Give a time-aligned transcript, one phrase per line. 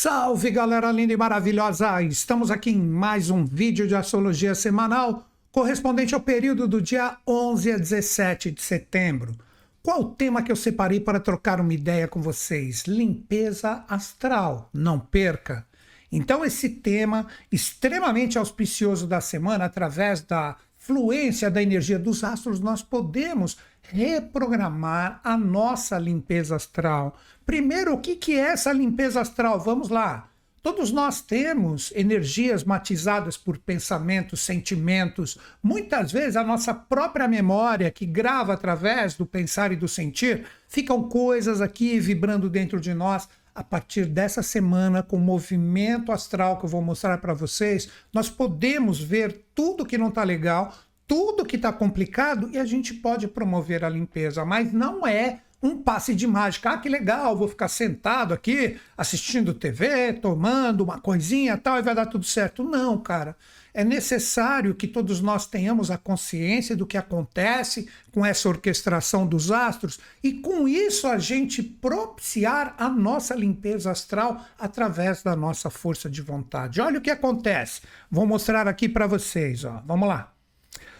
[0.00, 2.00] Salve galera linda e maravilhosa!
[2.02, 7.72] Estamos aqui em mais um vídeo de astrologia semanal correspondente ao período do dia 11
[7.72, 9.36] a 17 de setembro.
[9.82, 12.84] Qual o tema que eu separei para trocar uma ideia com vocês?
[12.86, 14.70] Limpeza astral.
[14.72, 15.66] Não perca!
[16.12, 22.84] Então, esse tema extremamente auspicioso da semana, através da fluência da energia dos astros, nós
[22.84, 23.58] podemos
[23.90, 27.16] reprogramar a nossa limpeza astral.
[27.44, 29.58] Primeiro, o que, que é essa limpeza astral?
[29.58, 30.28] Vamos lá.
[30.60, 38.04] Todos nós temos energias matizadas por pensamentos, sentimentos, muitas vezes a nossa própria memória, que
[38.04, 43.28] grava através do pensar e do sentir, ficam coisas aqui vibrando dentro de nós.
[43.54, 48.28] A partir dessa semana, com o movimento astral que eu vou mostrar para vocês, nós
[48.28, 50.72] podemos ver tudo que não está legal,
[51.08, 55.76] tudo que está complicado e a gente pode promover a limpeza, mas não é um
[55.76, 56.70] passe de mágica.
[56.70, 61.94] Ah, que legal, vou ficar sentado aqui assistindo TV, tomando uma coisinha tal e vai
[61.94, 62.62] dar tudo certo.
[62.62, 63.34] Não, cara.
[63.74, 69.50] É necessário que todos nós tenhamos a consciência do que acontece com essa orquestração dos
[69.52, 76.10] astros e com isso a gente propiciar a nossa limpeza astral através da nossa força
[76.10, 76.80] de vontade.
[76.80, 77.82] Olha o que acontece.
[78.10, 79.82] Vou mostrar aqui para vocês, ó.
[79.86, 80.37] Vamos lá.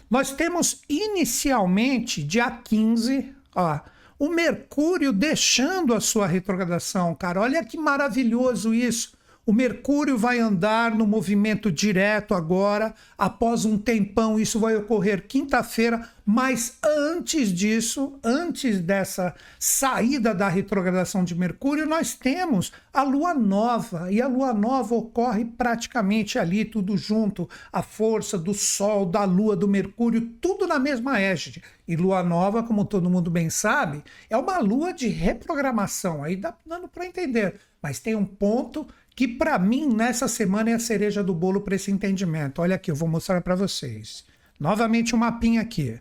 [0.09, 3.79] Nós temos inicialmente, dia 15, ó,
[4.17, 7.41] o Mercúrio deixando a sua retrogradação, cara.
[7.41, 9.13] Olha que maravilhoso isso.
[9.45, 16.07] O Mercúrio vai andar no movimento direto agora, após um tempão, isso vai ocorrer quinta-feira,
[16.23, 24.11] mas antes disso, antes dessa saída da retrogradação de Mercúrio, nós temos a lua nova,
[24.11, 29.55] e a lua nova ocorre praticamente ali, tudo junto, a força do Sol, da lua,
[29.55, 31.63] do Mercúrio, tudo na mesma égide.
[31.87, 36.53] E lua nova, como todo mundo bem sabe, é uma lua de reprogramação, aí dá
[36.67, 37.59] dando para entender.
[37.81, 41.75] Mas tem um ponto que para mim nessa semana é a cereja do bolo para
[41.75, 42.61] esse entendimento.
[42.61, 44.23] Olha aqui, eu vou mostrar para vocês.
[44.59, 45.99] Novamente um mapinha aqui.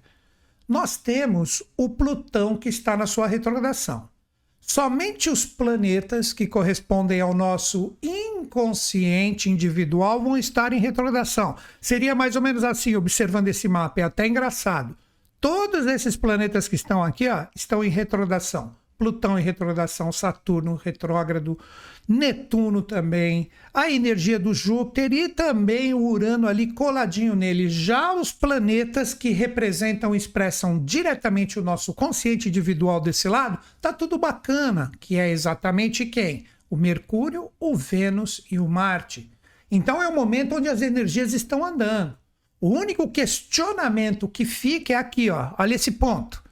[0.68, 4.08] Nós temos o Plutão que está na sua retrogradação.
[4.60, 11.56] Somente os planetas que correspondem ao nosso inconsciente individual vão estar em retrogradação.
[11.80, 14.94] Seria mais ou menos assim, observando esse mapa, é até engraçado.
[15.40, 18.76] Todos esses planetas que estão aqui ó, estão em retrogradação.
[18.98, 21.56] Plutão em retrogradação, Saturno retrógrado,
[22.09, 27.69] Netuno também, a energia do Júpiter e também o Urano ali coladinho nele.
[27.69, 33.92] Já os planetas que representam e expressam diretamente o nosso consciente individual desse lado, tá
[33.92, 36.47] tudo bacana, que é exatamente quem?
[36.69, 39.31] O Mercúrio, o Vênus e o Marte.
[39.70, 42.19] Então é o momento onde as energias estão andando.
[42.60, 45.54] O único questionamento que fica é aqui, ó.
[45.56, 46.47] Olha esse ponto.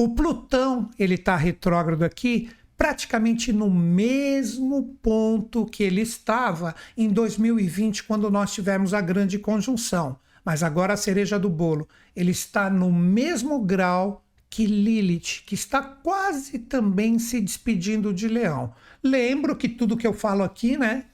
[0.00, 8.04] O Plutão, ele está retrógrado aqui, praticamente no mesmo ponto que ele estava em 2020,
[8.04, 10.16] quando nós tivemos a grande conjunção.
[10.44, 15.82] Mas agora a cereja do bolo, ele está no mesmo grau que Lilith, que está
[15.82, 18.72] quase também se despedindo de Leão.
[19.02, 21.06] Lembro que tudo que eu falo aqui, né?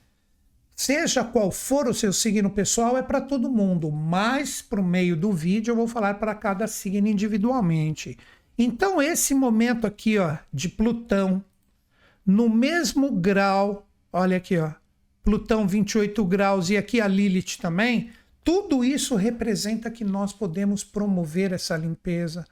[0.77, 5.17] Seja qual for o seu signo pessoal, é para todo mundo, mas para o meio
[5.17, 8.19] do vídeo eu vou falar para cada signo individualmente.
[8.57, 11.45] Então, esse momento aqui, ó, de Plutão,
[12.25, 14.73] no mesmo grau, olha aqui, ó,
[15.23, 18.11] Plutão 28 graus e aqui a Lilith também,
[18.45, 22.47] tudo isso representa que nós podemos promover essa limpeza.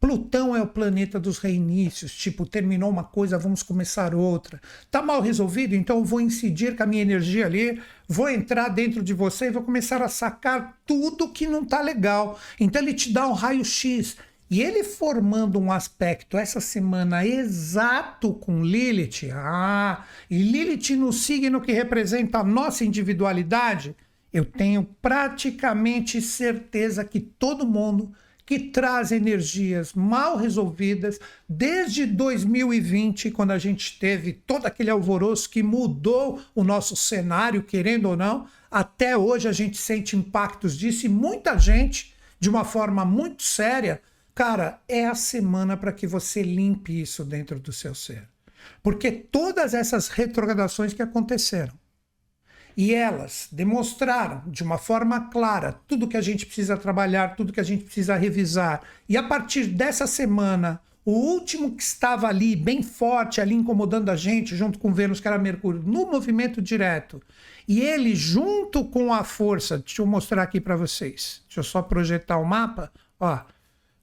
[0.00, 4.60] Plutão é o planeta dos reinícios, tipo, terminou uma coisa, vamos começar outra.
[4.90, 5.74] Tá mal resolvido?
[5.74, 9.62] Então vou incidir com a minha energia ali, vou entrar dentro de você e vou
[9.62, 12.38] começar a sacar tudo que não tá legal.
[12.60, 14.16] Então ele te dá um raio-x,
[14.50, 21.60] e ele formando um aspecto essa semana exato com Lilith, ah, e Lilith no signo
[21.60, 23.94] que representa a nossa individualidade,
[24.32, 28.12] eu tenho praticamente certeza que todo mundo
[28.48, 35.62] que traz energias mal resolvidas desde 2020, quando a gente teve todo aquele alvoroço que
[35.62, 41.10] mudou o nosso cenário, querendo ou não, até hoje a gente sente impactos disso e
[41.10, 44.00] muita gente, de uma forma muito séria,
[44.38, 48.22] Cara, é a semana para que você limpe isso dentro do seu ser.
[48.80, 51.72] Porque todas essas retrogradações que aconteceram
[52.76, 57.58] e elas demonstraram de uma forma clara tudo que a gente precisa trabalhar, tudo que
[57.58, 58.82] a gente precisa revisar.
[59.08, 64.14] E a partir dessa semana, o último que estava ali, bem forte, ali incomodando a
[64.14, 67.20] gente, junto com Vênus, que era Mercúrio, no movimento direto,
[67.66, 71.82] e ele, junto com a força, deixa eu mostrar aqui para vocês, deixa eu só
[71.82, 73.57] projetar o mapa, ó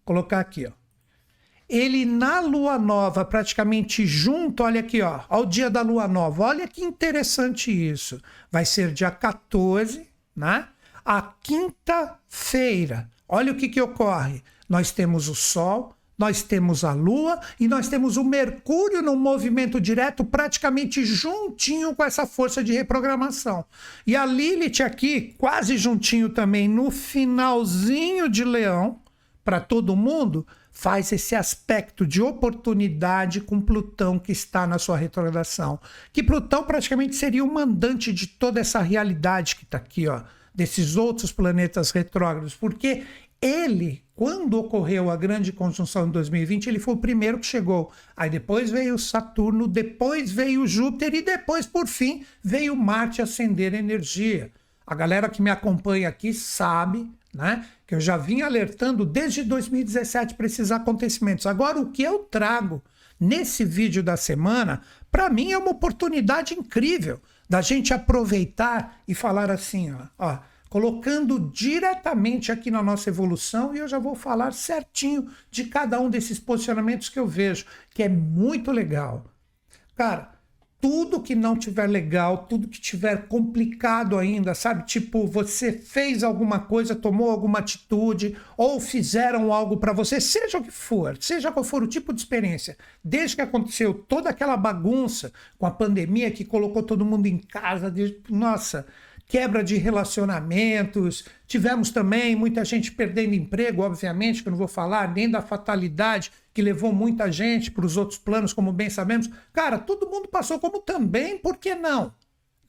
[0.05, 0.71] colocar aqui, ó.
[1.67, 6.43] ele na lua nova, praticamente junto, olha aqui, ó, ao dia da lua nova.
[6.43, 8.21] Olha que interessante isso.
[8.51, 10.67] Vai ser dia 14, né?
[11.03, 13.09] A quinta-feira.
[13.27, 14.43] Olha o que que ocorre.
[14.69, 19.81] Nós temos o sol, nós temos a lua e nós temos o Mercúrio no movimento
[19.81, 23.65] direto, praticamente juntinho com essa força de reprogramação.
[24.07, 28.99] E a Lilith aqui, quase juntinho também, no finalzinho de Leão,
[29.45, 35.79] para todo mundo faz esse aspecto de oportunidade com Plutão que está na sua retrogradação.
[36.11, 40.97] Que Plutão praticamente seria o mandante de toda essa realidade que está aqui, ó, desses
[40.97, 43.03] outros planetas retrógrados, porque
[43.39, 47.91] ele, quando ocorreu a grande conjunção em 2020, ele foi o primeiro que chegou.
[48.17, 54.51] Aí depois veio Saturno, depois veio Júpiter e depois, por fim, veio Marte acender energia.
[54.87, 57.65] A galera que me acompanha aqui sabe né?
[57.85, 61.45] Que eu já vim alertando desde 2017 para esses acontecimentos.
[61.45, 62.83] Agora, o que eu trago
[63.19, 69.51] nesse vídeo da semana, para mim é uma oportunidade incrível da gente aproveitar e falar
[69.51, 70.39] assim, ó, ó,
[70.69, 76.09] colocando diretamente aqui na nossa evolução, e eu já vou falar certinho de cada um
[76.09, 79.25] desses posicionamentos que eu vejo, que é muito legal.
[79.95, 80.34] Cara,
[80.79, 84.85] tudo que não tiver legal, tudo que tiver complicado ainda, sabe?
[84.85, 90.63] Tipo, você fez alguma coisa, tomou alguma atitude, ou fizeram algo para você, seja o
[90.63, 95.31] que for, seja qual for o tipo de experiência, desde que aconteceu toda aquela bagunça
[95.57, 98.85] com a pandemia que colocou todo mundo em casa, de, nossa,
[99.25, 101.25] quebra de relacionamentos.
[101.47, 106.31] Tivemos também muita gente perdendo emprego, obviamente, que eu não vou falar, nem da fatalidade
[106.53, 109.29] que levou muita gente para os outros planos, como bem sabemos.
[109.51, 112.13] Cara, todo mundo passou como também, por que não?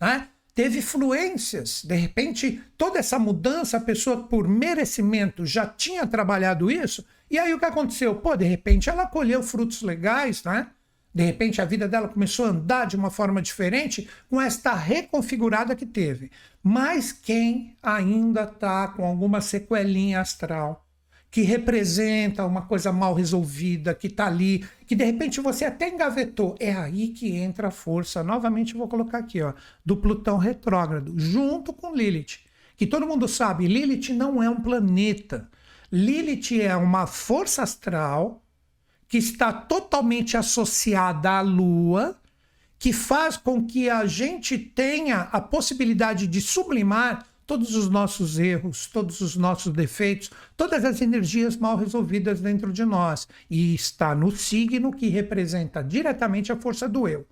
[0.00, 0.28] Né?
[0.54, 7.04] Teve fluências, de repente, toda essa mudança, a pessoa por merecimento já tinha trabalhado isso,
[7.30, 8.14] e aí o que aconteceu?
[8.14, 10.68] Pô, de repente ela colheu frutos legais, né?
[11.16, 15.74] De repente a vida dela começou a andar de uma forma diferente com esta reconfigurada
[15.74, 16.30] que teve.
[16.62, 20.86] Mas quem ainda está com alguma sequelinha astral,
[21.30, 26.54] que representa uma coisa mal resolvida, que está ali, que de repente você até engavetou,
[26.60, 28.22] é aí que entra a força.
[28.22, 32.40] Novamente vou colocar aqui, ó, do Plutão retrógrado, junto com Lilith.
[32.76, 35.48] Que todo mundo sabe, Lilith não é um planeta.
[35.90, 38.42] Lilith é uma força astral
[39.08, 42.18] que está totalmente associada à Lua,
[42.78, 48.86] que faz com que a gente tenha a possibilidade de sublimar todos os nossos erros,
[48.86, 53.28] todos os nossos defeitos, todas as energias mal resolvidas dentro de nós.
[53.48, 57.24] E está no signo que representa diretamente a força do eu.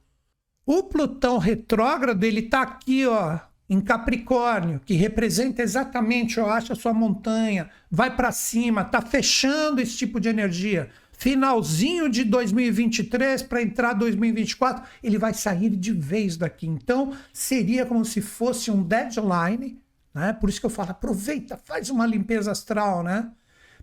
[0.64, 3.38] O Plutão retrógrado, ele está aqui, ó,
[3.68, 9.96] em Capricórnio, que representa exatamente, ó, acha sua montanha, vai para cima, está fechando esse
[9.96, 10.90] tipo de energia
[11.24, 16.66] finalzinho de 2023 para entrar 2024, ele vai sair de vez daqui.
[16.66, 19.80] Então, seria como se fosse um deadline,
[20.12, 20.34] né?
[20.34, 23.30] Por isso que eu falo, aproveita, faz uma limpeza astral, né?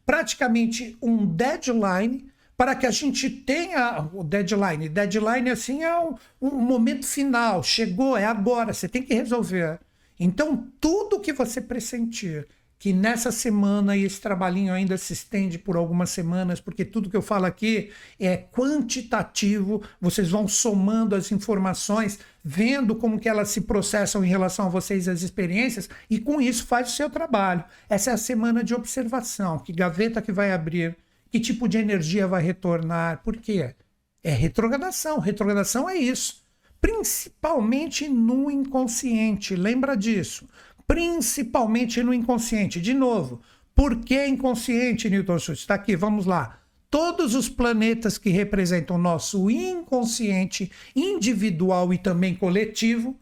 [0.05, 4.87] Praticamente um deadline para que a gente tenha o deadline.
[4.87, 7.63] Deadline, assim, é um, um momento final.
[7.63, 9.79] Chegou, é agora, você tem que resolver.
[10.19, 12.47] Então, tudo que você pressentir
[12.81, 17.15] que nessa semana e esse trabalhinho ainda se estende por algumas semanas, porque tudo que
[17.15, 23.61] eu falo aqui é quantitativo, vocês vão somando as informações, vendo como que elas se
[23.61, 27.63] processam em relação a vocês as experiências e com isso faz o seu trabalho.
[27.87, 30.97] Essa é a semana de observação, que gaveta que vai abrir,
[31.29, 33.75] que tipo de energia vai retornar, por quê?
[34.23, 36.41] É retrogradação, retrogradação é isso.
[36.81, 40.49] Principalmente no inconsciente, lembra disso
[40.91, 42.81] principalmente no inconsciente.
[42.81, 43.41] De novo,
[43.73, 45.61] por que inconsciente, Newton Schultz?
[45.61, 46.59] Está aqui, vamos lá.
[46.89, 53.17] Todos os planetas que representam o nosso inconsciente individual e também coletivo,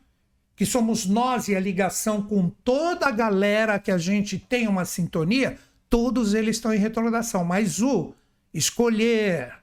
[0.56, 4.84] que somos nós e a ligação com toda a galera que a gente tem uma
[4.84, 5.56] sintonia,
[5.88, 7.46] todos eles estão em retrogradação.
[7.46, 8.16] Mas o
[8.52, 9.54] escolher,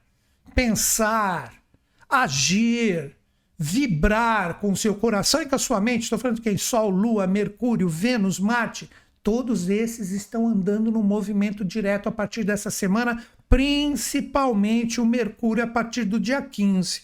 [0.55, 1.61] pensar,
[2.09, 3.16] agir,
[3.57, 6.57] vibrar com seu coração e com a sua mente, estou falando de quem?
[6.57, 8.89] Sol, Lua, Mercúrio, Vênus, Marte,
[9.23, 15.67] todos esses estão andando no movimento direto a partir dessa semana, principalmente o Mercúrio a
[15.67, 17.01] partir do dia 15.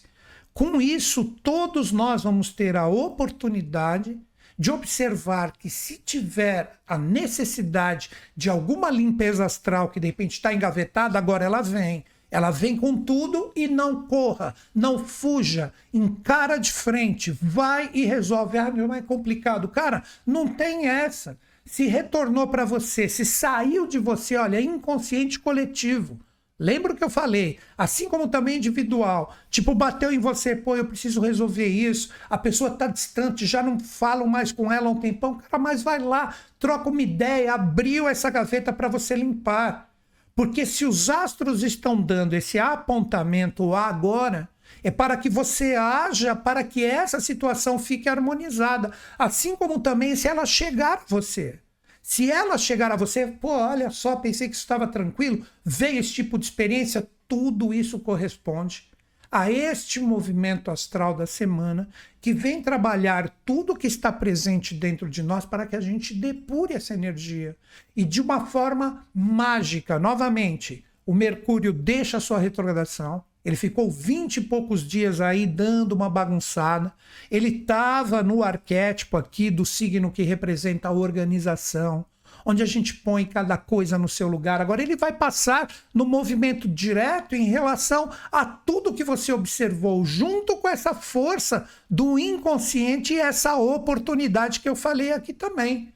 [0.53, 4.19] Com isso, todos nós vamos ter a oportunidade
[4.57, 10.53] de observar que se tiver a necessidade de alguma limpeza astral que de repente está
[10.53, 12.05] engavetada, agora ela vem.
[12.33, 18.57] Ela vem com tudo e não corra, não fuja, encara de frente, vai e resolve.
[18.57, 19.67] Ah, não é complicado.
[19.67, 21.37] Cara, não tem essa.
[21.63, 26.19] Se retornou para você, se saiu de você, olha, inconsciente coletivo.
[26.57, 27.59] Lembra o que eu falei?
[27.77, 29.35] Assim como também individual.
[29.51, 32.09] Tipo, bateu em você, pô, eu preciso resolver isso.
[32.27, 35.35] A pessoa tá distante, já não falo mais com ela há um tempão.
[35.35, 39.92] Cara, mas vai lá, troca uma ideia, abriu essa gaveta para você limpar.
[40.35, 44.49] Porque se os astros estão dando esse apontamento agora,
[44.83, 48.91] é para que você haja para que essa situação fique harmonizada.
[49.17, 51.59] Assim como também se ela chegar a você.
[52.01, 56.37] Se ela chegar a você, pô, olha só, pensei que estava tranquilo, veio esse tipo
[56.37, 58.92] de experiência, tudo isso corresponde
[59.35, 61.89] a este movimento astral da semana
[62.21, 66.75] que vem trabalhar tudo que está presente dentro de nós para que a gente depure
[66.75, 67.57] essa energia.
[67.95, 74.37] E de uma forma mágica, novamente, o Mercúrio deixa a sua retrogradação, ele ficou vinte
[74.37, 76.93] e poucos dias aí dando uma bagunçada.
[77.29, 82.05] Ele estava no arquétipo aqui do signo que representa a organização,
[82.45, 84.61] onde a gente põe cada coisa no seu lugar.
[84.61, 90.57] Agora ele vai passar no movimento direto em relação a tudo que você observou, junto
[90.57, 95.93] com essa força do inconsciente e essa oportunidade que eu falei aqui também.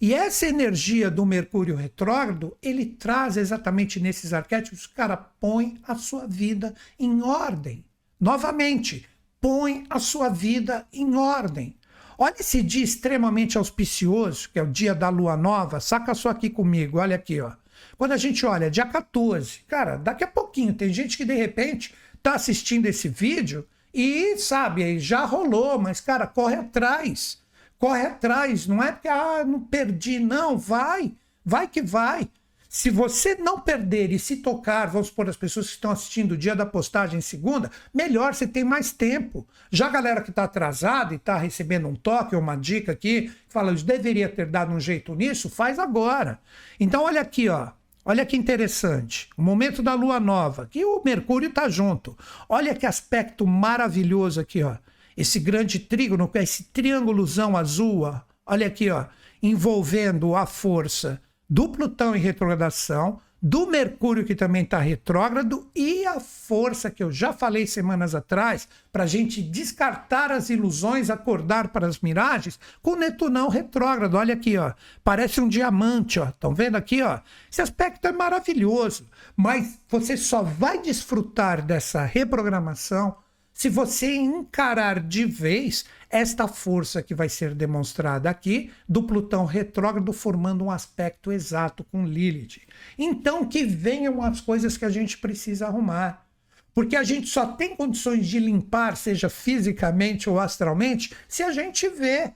[0.00, 6.26] E essa energia do Mercúrio retrógrado, ele traz exatamente nesses arquétipos, cara, põe a sua
[6.26, 7.84] vida em ordem.
[8.18, 9.06] Novamente,
[9.38, 11.76] põe a sua vida em ordem.
[12.22, 15.80] Olha esse dia extremamente auspicioso, que é o dia da lua nova.
[15.80, 17.52] Saca só aqui comigo, olha aqui, ó.
[17.96, 21.94] Quando a gente olha, dia 14, cara, daqui a pouquinho, tem gente que de repente
[22.22, 27.40] tá assistindo esse vídeo e sabe, já rolou, mas cara, corre atrás
[27.80, 32.28] corre atrás, não é porque ah, não perdi, não, vai, vai que vai.
[32.72, 36.36] Se você não perder e se tocar, vamos supor, as pessoas que estão assistindo o
[36.36, 39.44] dia da postagem segunda, melhor, você tem mais tempo.
[39.72, 43.28] Já a galera que está atrasada e está recebendo um toque ou uma dica aqui,
[43.48, 46.38] fala, eu deveria ter dado um jeito nisso, faz agora.
[46.78, 47.70] Então, olha aqui, ó.
[48.04, 49.28] Olha que interessante.
[49.36, 52.16] O momento da lua nova, que o Mercúrio está junto.
[52.48, 54.76] Olha que aspecto maravilhoso aqui, ó
[55.16, 59.04] esse grande trígono, esse triângulozão azul, ó, olha aqui, ó,
[59.42, 66.20] envolvendo a força do Plutão em retrogradação, do Mercúrio que também está retrógrado e a
[66.20, 71.86] força que eu já falei semanas atrás para a gente descartar as ilusões, acordar para
[71.86, 74.14] as miragens com Netunão retrógrado.
[74.14, 76.28] Olha aqui, ó, parece um diamante, ó.
[76.28, 77.18] Estão vendo aqui, ó?
[77.50, 83.16] Esse aspecto é maravilhoso, mas você só vai desfrutar dessa reprogramação
[83.52, 90.12] se você encarar de vez esta força que vai ser demonstrada aqui do Plutão retrógrado
[90.12, 92.62] formando um aspecto exato com Lilith.
[92.98, 96.26] Então que venham as coisas que a gente precisa arrumar.
[96.74, 101.88] Porque a gente só tem condições de limpar, seja fisicamente ou astralmente, se a gente
[101.88, 102.32] vê.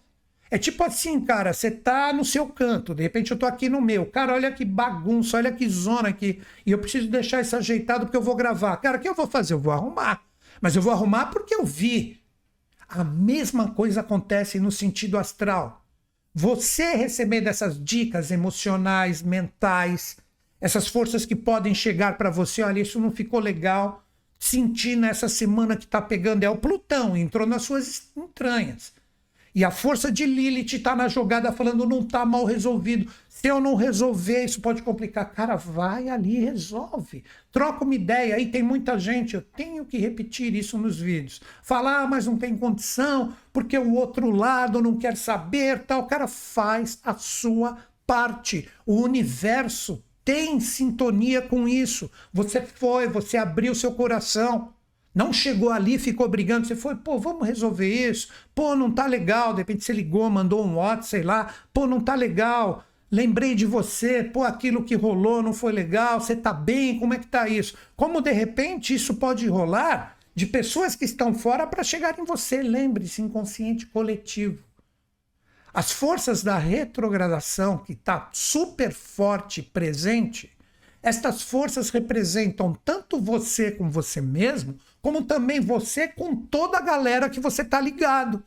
[0.51, 3.81] É tipo assim, cara, você tá no seu canto, de repente eu tô aqui no
[3.81, 4.07] meu.
[4.07, 6.41] Cara, olha que bagunça, olha que zona aqui.
[6.65, 8.77] E eu preciso deixar isso ajeitado porque eu vou gravar.
[8.77, 9.55] Cara, o que eu vou fazer?
[9.55, 10.23] Eu vou arrumar.
[10.61, 12.21] Mas eu vou arrumar porque eu vi.
[12.89, 15.85] A mesma coisa acontece no sentido astral.
[16.35, 20.17] Você recebendo essas dicas emocionais, mentais,
[20.61, 24.05] essas forças que podem chegar para você, olha, isso não ficou legal.
[24.39, 28.93] Sentir nessa semana que está pegando é o Plutão, entrou nas suas entranhas.
[29.55, 33.11] E a força de Lilith está na jogada falando não está mal resolvido.
[33.45, 35.31] Se eu não resolver, isso pode complicar.
[35.35, 37.23] Cara, vai ali e resolve.
[37.53, 38.37] Troca uma ideia.
[38.37, 41.43] Aí tem muita gente, eu tenho que repetir isso nos vídeos.
[41.63, 46.07] Falar, ah, mas não tem condição, porque o outro lado não quer saber, tal.
[46.07, 48.67] Cara, faz a sua parte.
[48.87, 52.11] O universo tem sintonia com isso.
[52.33, 54.73] Você foi, você abriu seu coração.
[55.15, 58.29] Não chegou ali, ficou brigando, você foi, pô, vamos resolver isso.
[58.55, 59.53] Pô, não tá legal.
[59.53, 61.53] De repente você ligou, mandou um WhatsApp, sei lá.
[61.75, 62.83] Pô, não tá legal.
[63.15, 66.19] Lembrei de você, pô, aquilo que rolou não foi legal.
[66.19, 66.99] Você tá bem?
[66.99, 67.77] Como é que tá isso?
[67.95, 72.61] Como de repente isso pode rolar de pessoas que estão fora para chegar em você.
[72.61, 74.65] Lembre-se, inconsciente coletivo.
[75.73, 80.51] As forças da retrogradação, que está super forte presente,
[81.01, 87.31] estas forças representam tanto você com você mesmo, como também você com toda a galera
[87.31, 88.43] que você está ligado.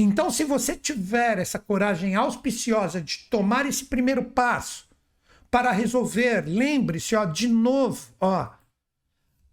[0.00, 4.88] Então, se você tiver essa coragem auspiciosa de tomar esse primeiro passo
[5.50, 8.48] para resolver, lembre-se, ó, de novo, ó,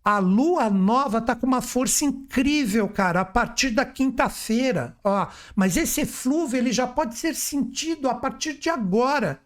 [0.04, 5.28] a lua nova tá com uma força incrível, cara, a partir da quinta-feira, ó.
[5.56, 9.42] Mas esse eflúvio ele já pode ser sentido a partir de agora.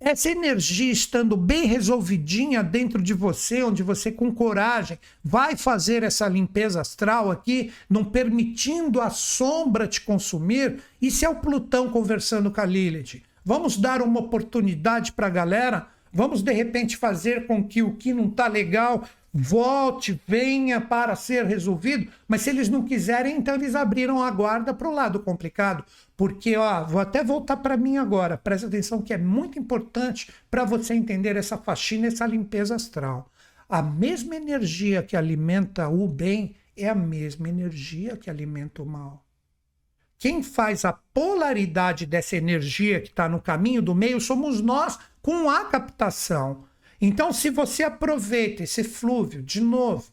[0.00, 6.28] Essa energia estando bem resolvidinha dentro de você, onde você com coragem vai fazer essa
[6.28, 12.60] limpeza astral aqui, não permitindo a sombra te consumir, isso é o Plutão conversando com
[12.60, 13.22] a Lilith.
[13.44, 18.14] Vamos dar uma oportunidade para a galera Vamos de repente fazer com que o que
[18.14, 22.10] não está legal volte, venha para ser resolvido.
[22.26, 25.84] Mas se eles não quiserem, então eles abriram a guarda para o lado complicado.
[26.16, 28.36] Porque, ó, vou até voltar para mim agora.
[28.36, 33.30] Presta atenção que é muito importante para você entender essa faxina, essa limpeza astral.
[33.68, 39.24] A mesma energia que alimenta o bem é a mesma energia que alimenta o mal.
[40.18, 45.48] Quem faz a polaridade dessa energia que está no caminho do meio somos nós com
[45.48, 46.64] a captação.
[47.00, 50.10] Então, se você aproveita esse flúvio, de novo,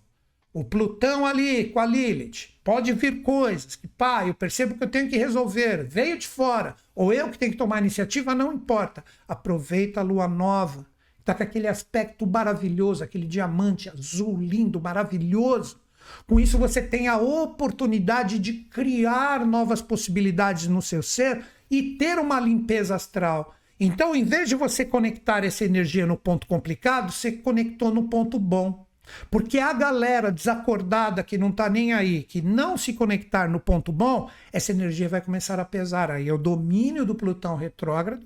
[0.53, 4.89] o Plutão ali com a Lilith, pode vir coisas que, pá, eu percebo que eu
[4.89, 9.03] tenho que resolver, veio de fora, ou eu que tenho que tomar iniciativa, não importa.
[9.27, 10.85] Aproveita a lua nova,
[11.19, 15.77] está com aquele aspecto maravilhoso, aquele diamante azul lindo, maravilhoso.
[16.27, 22.19] Com isso, você tem a oportunidade de criar novas possibilidades no seu ser e ter
[22.19, 23.54] uma limpeza astral.
[23.79, 28.39] Então, em vez de você conectar essa energia no ponto complicado, você conectou no ponto
[28.39, 28.85] bom.
[29.29, 33.91] Porque a galera desacordada que não está nem aí, que não se conectar no ponto
[33.91, 36.09] bom, essa energia vai começar a pesar.
[36.09, 38.25] Aí é o domínio do Plutão retrógrado,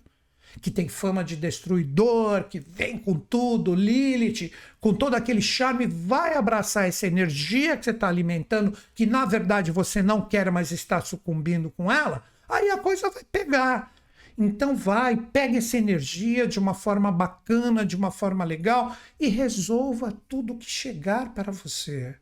[0.62, 6.36] que tem fama de destruidor, que vem com tudo, Lilith, com todo aquele charme, vai
[6.36, 11.02] abraçar essa energia que você está alimentando, que na verdade você não quer, mas está
[11.02, 12.24] sucumbindo com ela.
[12.48, 13.94] Aí a coisa vai pegar.
[14.42, 20.14] Então vai, pega essa energia de uma forma bacana, de uma forma legal e resolva
[20.30, 22.16] tudo que chegar para você.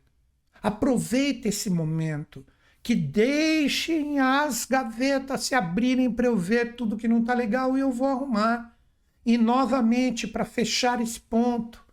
[0.60, 2.44] Aproveite esse momento,
[2.82, 7.80] que deixem as gavetas se abrirem para eu ver tudo que não está legal e
[7.80, 8.76] eu vou arrumar.
[9.24, 11.86] E novamente, para fechar esse ponto,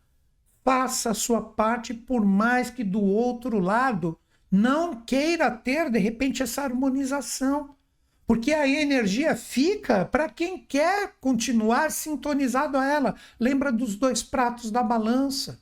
[0.64, 4.18] faça a sua parte, por mais que do outro lado
[4.50, 7.76] não queira ter de repente essa harmonização.
[8.28, 13.16] Porque a energia fica para quem quer continuar sintonizado a ela.
[13.40, 15.60] Lembra dos dois pratos da balança.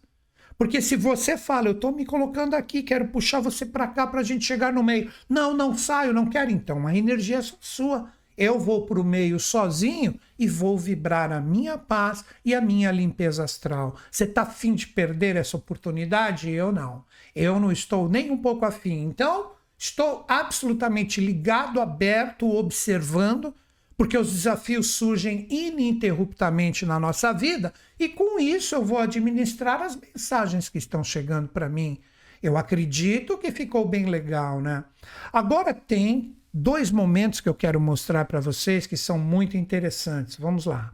[0.58, 4.22] Porque se você fala, eu estou me colocando aqui, quero puxar você para cá para
[4.22, 5.12] a gente chegar no meio.
[5.28, 6.52] Não, não saio, não quero.
[6.52, 8.10] Então, a energia é sua.
[8.38, 12.92] Eu vou para o meio sozinho e vou vibrar a minha paz e a minha
[12.92, 13.96] limpeza astral.
[14.10, 16.50] Você está afim de perder essa oportunidade?
[16.50, 17.04] Eu não.
[17.36, 19.04] Eu não estou nem um pouco afim.
[19.04, 19.52] Então,
[19.84, 23.54] Estou absolutamente ligado, aberto, observando,
[23.98, 29.98] porque os desafios surgem ininterruptamente na nossa vida e com isso eu vou administrar as
[29.98, 32.00] mensagens que estão chegando para mim.
[32.42, 34.86] Eu acredito que ficou bem legal, né?
[35.34, 40.38] Agora tem dois momentos que eu quero mostrar para vocês que são muito interessantes.
[40.38, 40.94] Vamos lá.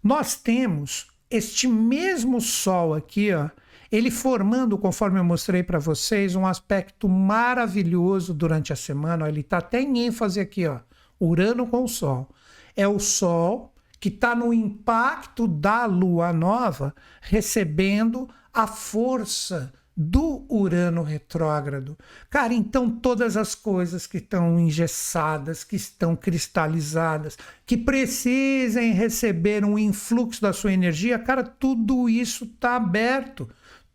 [0.00, 3.50] Nós temos este mesmo sol aqui, ó,
[3.90, 9.28] ele formando, conforme eu mostrei para vocês, um aspecto maravilhoso durante a semana.
[9.28, 10.80] Ele está até em ênfase aqui, ó,
[11.20, 12.28] Urano com o Sol.
[12.76, 21.02] É o Sol que está no impacto da Lua nova, recebendo a força do Urano
[21.02, 21.98] retrógrado.
[22.30, 29.78] Cara, então todas as coisas que estão engessadas, que estão cristalizadas, que precisem receber um
[29.78, 33.46] influxo da sua energia, cara, tudo isso está aberto.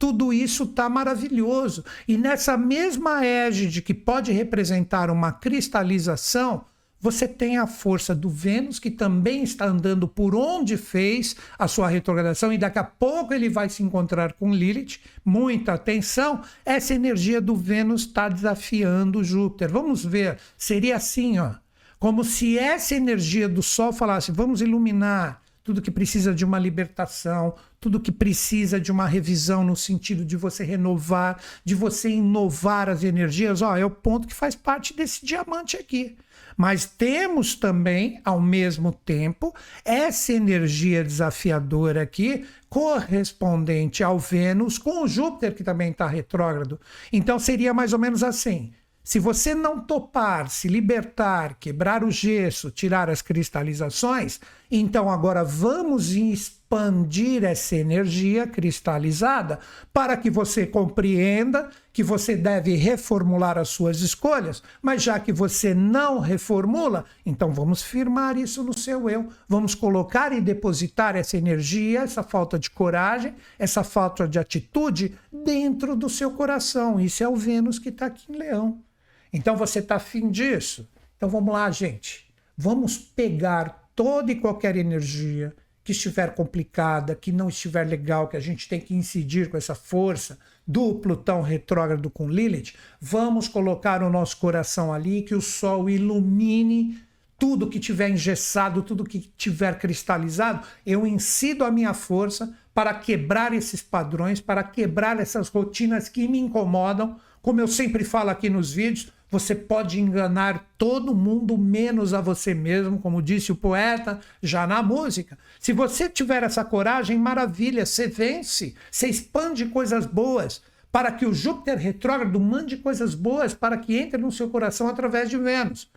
[0.06, 1.84] Tudo isso está maravilhoso.
[2.08, 6.64] E nessa mesma égide que pode representar uma cristalização,
[7.02, 11.90] você tem a força do Vênus, que também está andando por onde fez a sua
[11.90, 15.00] retrogradação, e daqui a pouco ele vai se encontrar com Lilith.
[15.26, 19.72] Muita atenção, essa energia do Vênus está desafiando Júpiter.
[19.72, 21.54] Vamos ver, seria assim, ó.
[21.98, 27.56] Como se essa energia do Sol falasse: vamos iluminar, tudo que precisa de uma libertação,
[27.82, 33.04] tudo que precisa de uma revisão no sentido de você renovar, de você inovar as
[33.04, 36.16] energias, ó, é o ponto que faz parte desse diamante aqui.
[36.56, 45.08] Mas temos também, ao mesmo tempo, essa energia desafiadora aqui, correspondente ao Vênus, com o
[45.08, 46.80] Júpiter, que também está retrógrado.
[47.12, 48.72] Então seria mais ou menos assim:
[49.06, 54.40] se você não topar se libertar, quebrar o gesso, tirar as cristalizações,
[54.70, 59.60] então agora vamos expandir essa energia cristalizada
[59.94, 65.76] para que você compreenda que você deve reformular as suas escolhas, mas já que você
[65.76, 72.02] não reformula, então vamos firmar isso no seu eu, vamos colocar e depositar essa energia,
[72.02, 77.00] essa falta de coragem, essa falta de atitude dentro do seu coração.
[77.00, 78.84] Isso é o Vênus que está aqui em Leão.
[79.32, 80.88] Então você está afim disso?
[81.18, 82.28] Então vamos lá, gente.
[82.58, 88.40] Vamos pegar toda e qualquer energia que estiver complicada, que não estiver legal, que a
[88.40, 94.10] gente tem que incidir com essa força do Plutão retrógrado com Lilith, vamos colocar o
[94.10, 96.98] nosso coração ali, que o Sol ilumine
[97.38, 103.54] tudo que tiver engessado, tudo que tiver cristalizado, eu incido a minha força para quebrar
[103.54, 107.20] esses padrões, para quebrar essas rotinas que me incomodam.
[107.42, 112.54] Como eu sempre falo aqui nos vídeos, você pode enganar todo mundo menos a você
[112.54, 115.38] mesmo, como disse o poeta já na música.
[115.60, 120.62] Se você tiver essa coragem, maravilha, você vence, você expande coisas boas
[120.92, 125.30] para que o Júpiter retrógrado mande coisas boas para que entre no seu coração através
[125.30, 125.90] de Vênus.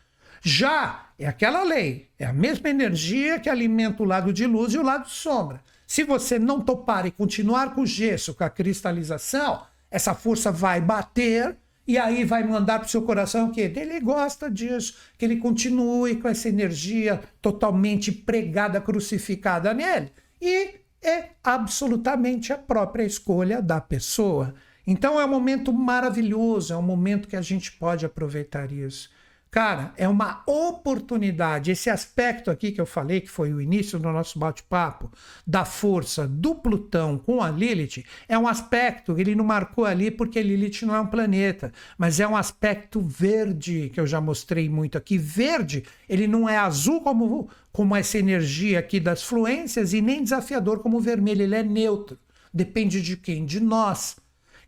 [0.42, 4.78] Já é aquela lei, é a mesma energia que alimenta o lado de luz e
[4.78, 5.60] o lado de sombra.
[5.86, 10.80] Se você não topar e continuar com o gesso, com a cristalização, essa força vai
[10.80, 11.56] bater
[11.88, 16.16] e aí vai mandar para o seu coração que ele gosta disso, que ele continue
[16.16, 20.12] com essa energia totalmente pregada, crucificada nele.
[20.38, 24.54] E é absolutamente a própria escolha da pessoa.
[24.86, 29.08] Então é um momento maravilhoso, é um momento que a gente pode aproveitar isso.
[29.50, 31.70] Cara, é uma oportunidade.
[31.70, 35.10] Esse aspecto aqui que eu falei, que foi o início do nosso bate-papo,
[35.46, 40.42] da força do Plutão com a Lilith, é um aspecto ele não marcou ali porque
[40.42, 44.98] Lilith não é um planeta, mas é um aspecto verde que eu já mostrei muito
[44.98, 45.16] aqui.
[45.16, 50.80] Verde, ele não é azul como, como essa energia aqui das fluências e nem desafiador
[50.80, 52.18] como o vermelho, ele é neutro.
[52.52, 53.46] Depende de quem?
[53.46, 54.16] De nós.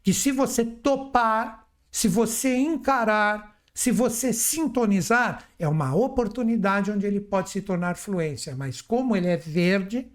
[0.03, 7.21] Que se você topar, se você encarar, se você sintonizar, é uma oportunidade onde ele
[7.21, 10.11] pode se tornar fluência, mas como ele é verde,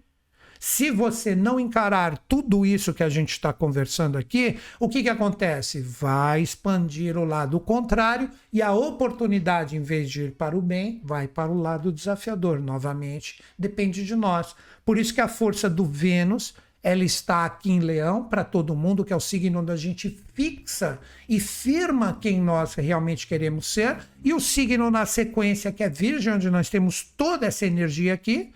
[0.58, 5.08] se você não encarar tudo isso que a gente está conversando aqui, o que, que
[5.08, 5.80] acontece?
[5.80, 11.00] Vai expandir o lado contrário e a oportunidade, em vez de ir para o bem,
[11.04, 12.60] vai para o lado desafiador.
[12.60, 14.54] Novamente, depende de nós.
[14.84, 16.54] Por isso que a força do Vênus
[16.86, 20.22] ela está aqui em Leão para todo mundo, que é o signo onde a gente
[20.32, 25.88] fixa e firma quem nós realmente queremos ser, e o signo na sequência, que é
[25.88, 28.52] Virgem, onde nós temos toda essa energia aqui,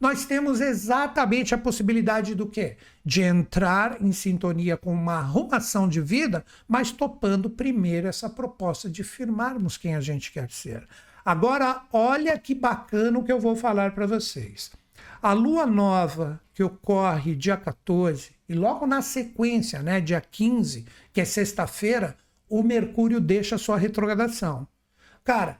[0.00, 2.78] nós temos exatamente a possibilidade do quê?
[3.04, 9.04] De entrar em sintonia com uma arrumação de vida, mas topando primeiro essa proposta de
[9.04, 10.82] firmarmos quem a gente quer ser.
[11.22, 14.70] Agora, olha que bacana o que eu vou falar para vocês.
[15.26, 21.20] A lua nova que ocorre dia 14 e logo na sequência, né, dia 15, que
[21.20, 22.16] é sexta-feira,
[22.48, 24.68] o Mercúrio deixa sua retrogradação.
[25.24, 25.58] Cara,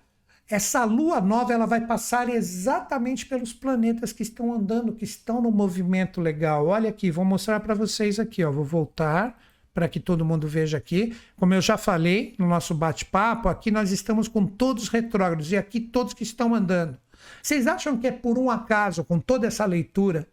[0.49, 5.51] essa lua nova ela vai passar exatamente pelos planetas que estão andando, que estão no
[5.51, 6.69] movimento legal.
[6.69, 8.53] Olha aqui, vou mostrar para vocês aqui, ó.
[8.53, 9.37] Vou voltar
[9.75, 11.17] para que todo mundo veja aqui.
[11.37, 15.57] Como eu já falei no nosso bate-papo, aqui nós estamos com todos os retrógrados e
[15.57, 16.97] aqui todos que estão andando.
[17.47, 20.27] Vocês acham que é por um acaso, com toda essa leitura,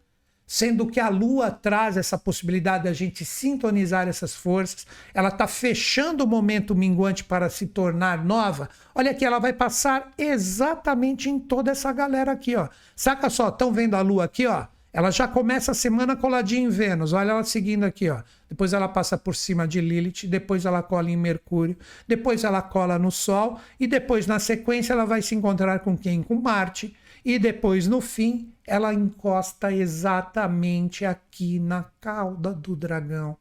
[0.47, 6.23] sendo que a Lua traz essa possibilidade da gente sintonizar essas forças, ela está fechando
[6.23, 8.67] o momento minguante para se tornar nova.
[8.95, 12.67] Olha aqui, ela vai passar exatamente em toda essa galera aqui, ó.
[12.95, 14.65] Saca só, estão vendo a Lua aqui, ó?
[14.91, 17.13] Ela já começa a semana coladinha em Vênus.
[17.13, 18.23] Olha ela seguindo aqui, ó.
[18.49, 22.97] Depois ela passa por cima de Lilith, depois ela cola em Mercúrio, depois ela cola
[22.97, 26.23] no Sol e depois na sequência ela vai se encontrar com quem?
[26.23, 26.95] Com Marte.
[27.23, 33.37] E depois no fim ela encosta exatamente aqui na cauda do dragão.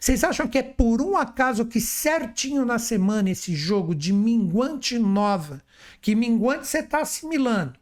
[0.00, 4.98] Vocês acham que é por um acaso que certinho na semana esse jogo de minguante
[4.98, 5.60] nova,
[6.00, 7.74] que minguante você está assimilando,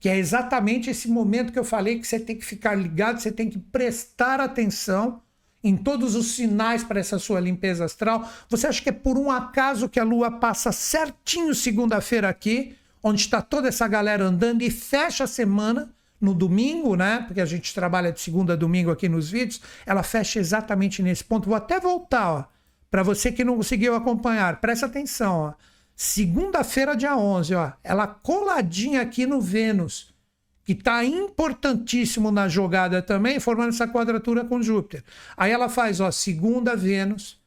[0.00, 3.30] que é exatamente esse momento que eu falei que você tem que ficar ligado, você
[3.30, 5.20] tem que prestar atenção
[5.62, 8.30] em todos os sinais para essa sua limpeza astral.
[8.48, 13.20] Você acha que é por um acaso que a lua passa certinho segunda-feira aqui, onde
[13.20, 17.24] está toda essa galera andando e fecha a semana no domingo, né?
[17.26, 21.24] Porque a gente trabalha de segunda a domingo aqui nos vídeos, ela fecha exatamente nesse
[21.24, 21.48] ponto.
[21.48, 22.44] Vou até voltar, ó,
[22.90, 24.60] para você que não conseguiu acompanhar.
[24.60, 25.54] Presta atenção, ó.
[25.94, 30.14] Segunda-feira, dia 11, ó, ela coladinha aqui no Vênus,
[30.64, 35.02] que está importantíssimo na jogada também, formando essa quadratura com Júpiter.
[35.36, 37.40] Aí ela faz, ó, segunda Vênus,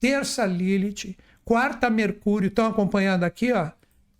[0.00, 3.70] terça Lilith, quarta Mercúrio, estão acompanhando aqui, ó,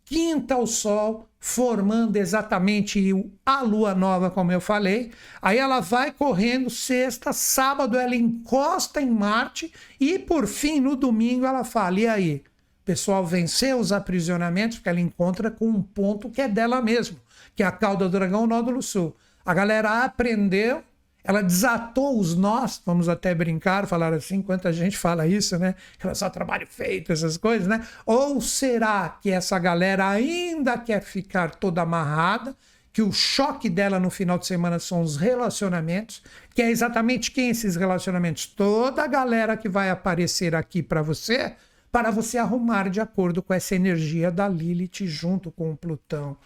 [0.09, 3.01] quinta o Sol, formando exatamente
[3.45, 5.13] a lua nova, como eu falei.
[5.41, 11.47] Aí ela vai correndo, sexta, sábado ela encosta em Marte e por fim no domingo
[11.47, 12.43] ela fala: "E aí,
[12.89, 17.21] pessoal venceu os aprisionamentos, porque ela encontra com um ponto que é dela mesmo,
[17.55, 19.15] que é a cauda do dragão nódulo sul.
[19.45, 20.83] A galera aprendeu,
[21.25, 25.75] ela desatou os nós, vamos até brincar, falar assim, enquanto a gente fala isso, né?
[26.03, 27.87] Ela só trabalho feito, essas coisas, né?
[28.07, 32.57] Ou será que essa galera ainda quer ficar toda amarrada?
[32.91, 36.21] que o choque dela no final de semana são os relacionamentos,
[36.53, 38.47] que é exatamente quem esses relacionamentos?
[38.47, 41.55] Toda a galera que vai aparecer aqui para você
[41.91, 46.37] para você arrumar de acordo com essa energia da Lilith junto com o Plutão.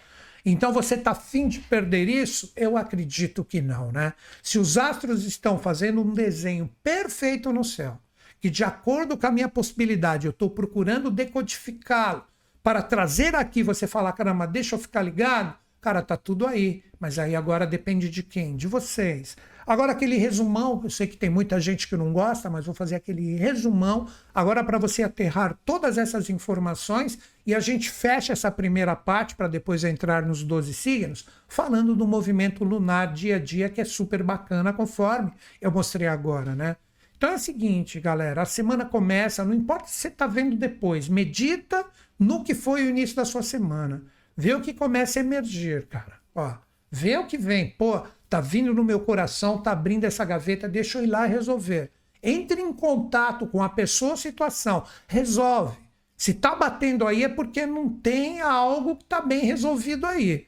[0.45, 2.53] Então você está afim de perder isso?
[2.57, 4.13] Eu acredito que não, né?
[4.43, 7.99] Se os astros estão fazendo um desenho perfeito no céu,
[8.41, 12.25] que de acordo com a minha possibilidade eu estou procurando decodificá-lo
[12.63, 16.83] para trazer aqui, você falar, caramba, deixa eu ficar ligado, cara, tá tudo aí.
[16.99, 18.57] Mas aí agora depende de quem?
[18.57, 19.37] De vocês.
[19.67, 22.97] Agora, aquele resumão, eu sei que tem muita gente que não gosta, mas vou fazer
[22.97, 28.95] aquele resumão agora para você aterrar todas essas informações e a gente fecha essa primeira
[28.97, 33.81] parte para depois entrar nos 12 signos, falando do movimento lunar dia a dia, que
[33.81, 36.77] é super bacana, conforme eu mostrei agora, né?
[37.17, 41.09] Então é o seguinte, galera, a semana começa, não importa se você está vendo depois,
[41.09, 41.87] medita
[42.19, 44.03] no que foi o início da sua semana.
[44.37, 46.15] Vê o que começa a emergir, cara.
[46.35, 46.55] Ó,
[46.91, 47.71] vê o que vem.
[47.71, 51.91] Pô, tá vindo no meu coração, tá abrindo essa gaveta, deixa eu ir lá resolver.
[52.23, 55.77] Entre em contato com a pessoa ou situação, resolve.
[56.17, 60.47] Se tá batendo aí é porque não tem algo que tá bem resolvido aí.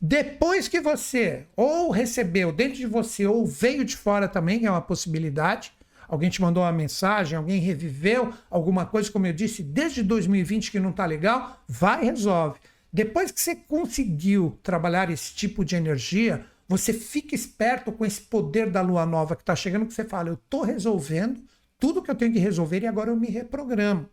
[0.00, 4.70] Depois que você ou recebeu dentro de você ou veio de fora também, que é
[4.70, 5.72] uma possibilidade,
[6.08, 10.80] alguém te mandou uma mensagem, alguém reviveu alguma coisa, como eu disse, desde 2020 que
[10.80, 12.58] não tá legal, vai e resolve.
[12.90, 18.70] Depois que você conseguiu trabalhar esse tipo de energia, você fica esperto com esse poder
[18.70, 21.42] da lua nova que está chegando, que você fala, eu estou resolvendo
[21.78, 24.08] tudo que eu tenho que resolver e agora eu me reprogramo.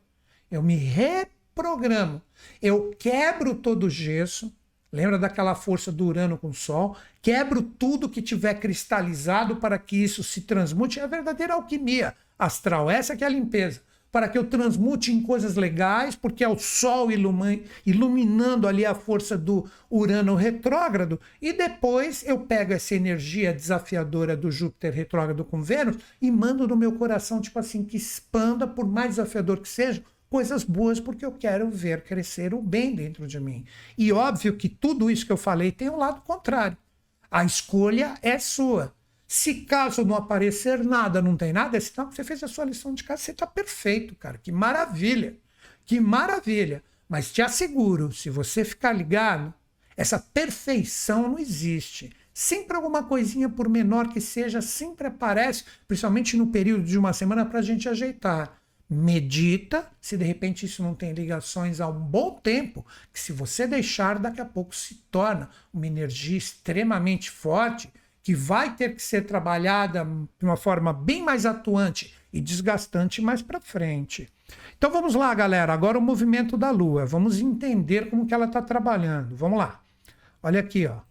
[0.52, 2.22] Eu me reprogramo.
[2.62, 4.54] Eu quebro todo o gesso.
[4.92, 6.96] Lembra daquela força do Urano com o Sol?
[7.22, 11.00] Quebro tudo que tiver cristalizado para que isso se transmute.
[11.00, 12.92] É a verdadeira alquimia astral.
[12.92, 13.82] Essa que é a limpeza
[14.14, 17.10] para que eu transmute em coisas legais, porque é o Sol
[17.84, 24.52] iluminando ali a força do Urano retrógrado, e depois eu pego essa energia desafiadora do
[24.52, 29.10] Júpiter retrógrado com Vênus e mando no meu coração, tipo assim, que expanda, por mais
[29.10, 33.66] desafiador que seja, coisas boas, porque eu quero ver crescer o bem dentro de mim.
[33.98, 36.78] E óbvio que tudo isso que eu falei tem um lado contrário.
[37.32, 38.94] A escolha é sua.
[39.28, 42.66] Se caso não aparecer nada, não tem nada, é sinal que você fez a sua
[42.66, 44.38] lição de casa, você está perfeito, cara.
[44.38, 45.38] Que maravilha.
[45.86, 46.84] Que maravilha.
[47.08, 49.54] Mas te asseguro, se você ficar ligado,
[49.96, 52.12] essa perfeição não existe.
[52.34, 57.46] Sempre alguma coisinha, por menor que seja, sempre aparece, principalmente no período de uma semana,
[57.46, 58.60] para a gente ajeitar.
[58.90, 63.68] Medita, se de repente isso não tem ligações há um bom tempo, que se você
[63.68, 67.92] deixar, daqui a pouco se torna uma energia extremamente forte
[68.24, 70.08] que vai ter que ser trabalhada
[70.40, 74.30] de uma forma bem mais atuante e desgastante mais para frente.
[74.78, 75.74] Então vamos lá, galera.
[75.74, 77.06] Agora o movimento da Lua.
[77.06, 79.36] Vamos entender como que ela está trabalhando.
[79.36, 79.82] Vamos lá.
[80.42, 81.02] Olha aqui, ó.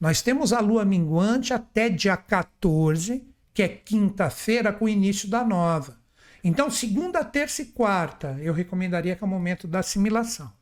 [0.00, 3.24] Nós temos a Lua minguante até dia 14,
[3.54, 5.96] que é quinta-feira, com o início da nova.
[6.44, 10.52] Então, segunda, terça e quarta, eu recomendaria que é o momento da assimilação.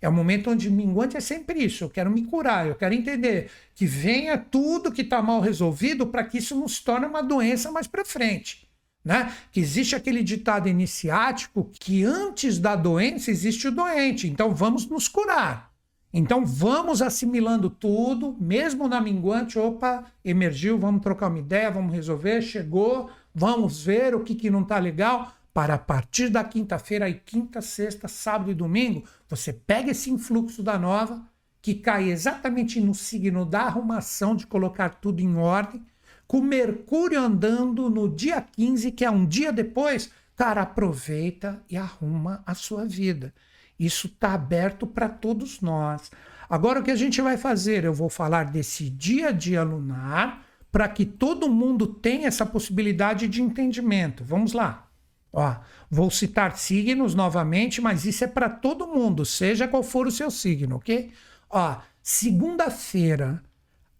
[0.00, 1.84] É o momento onde minguante é sempre isso.
[1.84, 6.24] Eu quero me curar, eu quero entender que venha tudo que está mal resolvido para
[6.24, 8.68] que isso não se torne uma doença mais para frente.
[9.04, 9.32] Né?
[9.50, 14.28] Que existe aquele ditado iniciático que antes da doença existe o doente.
[14.28, 15.68] Então vamos nos curar.
[16.12, 22.40] Então vamos assimilando tudo, mesmo na minguante, opa, emergiu, vamos trocar uma ideia, vamos resolver,
[22.40, 27.14] chegou, vamos ver o que, que não está legal para a partir da quinta-feira, aí
[27.14, 31.20] quinta, sexta, sábado e domingo, você pega esse influxo da nova,
[31.60, 35.84] que cai exatamente no signo da arrumação, de colocar tudo em ordem,
[36.28, 42.40] com Mercúrio andando no dia 15, que é um dia depois, cara, aproveita e arruma
[42.46, 43.34] a sua vida.
[43.76, 46.08] Isso está aberto para todos nós.
[46.48, 47.82] Agora, o que a gente vai fazer?
[47.82, 53.26] Eu vou falar desse dia a dia lunar para que todo mundo tenha essa possibilidade
[53.26, 54.22] de entendimento.
[54.22, 54.87] Vamos lá.
[55.32, 55.56] Ó,
[55.90, 60.30] vou citar signos novamente, mas isso é para todo mundo, seja qual for o seu
[60.30, 61.12] signo, ok?
[61.50, 63.42] Ó, segunda-feira,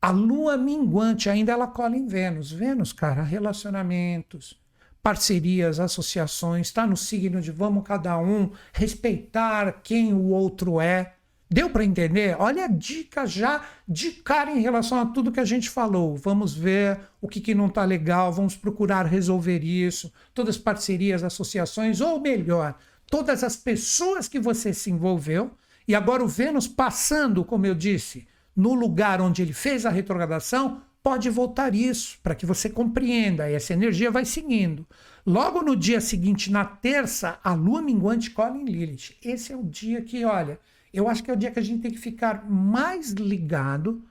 [0.01, 2.51] a lua minguante ainda ela cola em Vênus.
[2.51, 4.59] Vênus, cara, relacionamentos,
[5.03, 11.15] parcerias, associações, está no signo de vamos cada um respeitar quem o outro é.
[11.51, 12.37] Deu para entender?
[12.39, 16.15] Olha a dica já de cara em relação a tudo que a gente falou.
[16.15, 20.13] Vamos ver o que, que não está legal, vamos procurar resolver isso.
[20.35, 22.75] Todas as parcerias, associações, ou melhor,
[23.11, 25.51] todas as pessoas que você se envolveu.
[25.87, 30.83] E agora o Vênus passando, como eu disse, no lugar onde ele fez a retrogradação,
[31.03, 33.51] pode voltar isso, para que você compreenda.
[33.51, 34.87] E essa energia vai seguindo.
[35.25, 39.17] Logo no dia seguinte, na terça, a lua minguante cola em Lilith.
[39.25, 40.61] Esse é o dia que, olha
[40.93, 44.03] eu acho que é o dia que a gente tem que ficar mais ligado,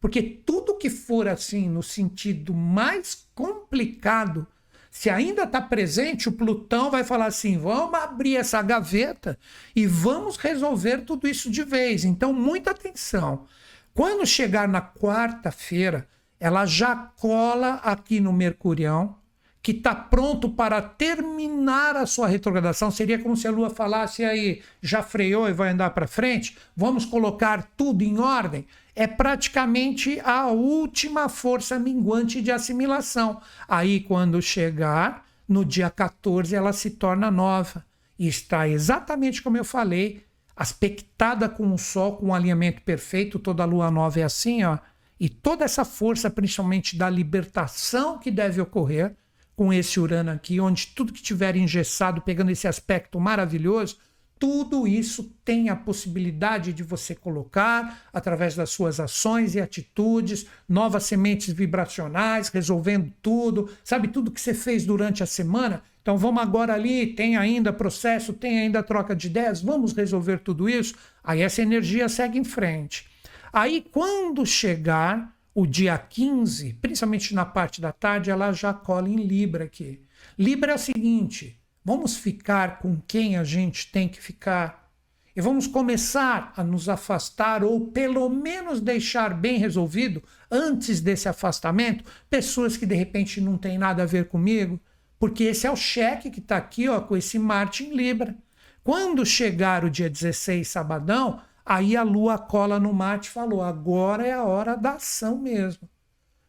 [0.00, 4.46] porque tudo que for assim, no sentido mais complicado,
[4.90, 9.38] se ainda está presente, o Plutão vai falar assim: vamos abrir essa gaveta
[9.74, 12.04] e vamos resolver tudo isso de vez.
[12.04, 13.46] Então, muita atenção.
[13.94, 16.06] Quando chegar na quarta-feira,
[16.38, 19.16] ela já cola aqui no Mercurião,
[19.62, 22.90] que está pronto para terminar a sua retrogradação.
[22.90, 27.04] Seria como se a Lua falasse aí, já freou e vai andar para frente, vamos
[27.04, 28.66] colocar tudo em ordem.
[28.94, 33.40] É praticamente a última força minguante de assimilação.
[33.68, 37.84] Aí, quando chegar, no dia 14, ela se torna nova.
[38.18, 40.24] E está exatamente como eu falei,
[40.56, 44.78] aspectada com o Sol, com um alinhamento perfeito, toda a lua nova é assim, ó.
[45.18, 49.16] E toda essa força, principalmente da libertação que deve ocorrer
[49.54, 53.98] com esse Urano aqui, onde tudo que tiver engessado, pegando esse aspecto maravilhoso,
[54.42, 61.04] tudo isso tem a possibilidade de você colocar, através das suas ações e atitudes, novas
[61.04, 65.80] sementes vibracionais, resolvendo tudo, sabe, tudo que você fez durante a semana.
[66.02, 70.68] Então vamos agora ali, tem ainda processo, tem ainda troca de ideias, vamos resolver tudo
[70.68, 70.96] isso.
[71.22, 73.06] Aí essa energia segue em frente.
[73.52, 79.16] Aí quando chegar o dia 15, principalmente na parte da tarde, ela já cola em
[79.16, 80.02] Libra aqui.
[80.38, 84.88] Libra é o seguinte: Vamos ficar com quem a gente tem que ficar.
[85.34, 92.04] E vamos começar a nos afastar, ou pelo menos deixar bem resolvido, antes desse afastamento,
[92.30, 94.78] pessoas que de repente não têm nada a ver comigo,
[95.18, 98.36] porque esse é o cheque que está aqui ó, com esse Marte em Libra.
[98.84, 104.26] Quando chegar o dia 16, sabadão, aí a Lua cola no Marte e falou: agora
[104.26, 105.88] é a hora da ação mesmo.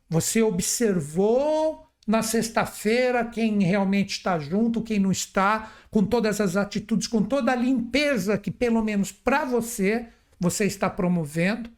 [0.10, 7.08] Você observou na sexta-feira, quem realmente está junto, quem não está, com todas as atitudes,
[7.08, 10.08] com toda a limpeza que, pelo menos para você,
[10.39, 11.69] você está promovendo,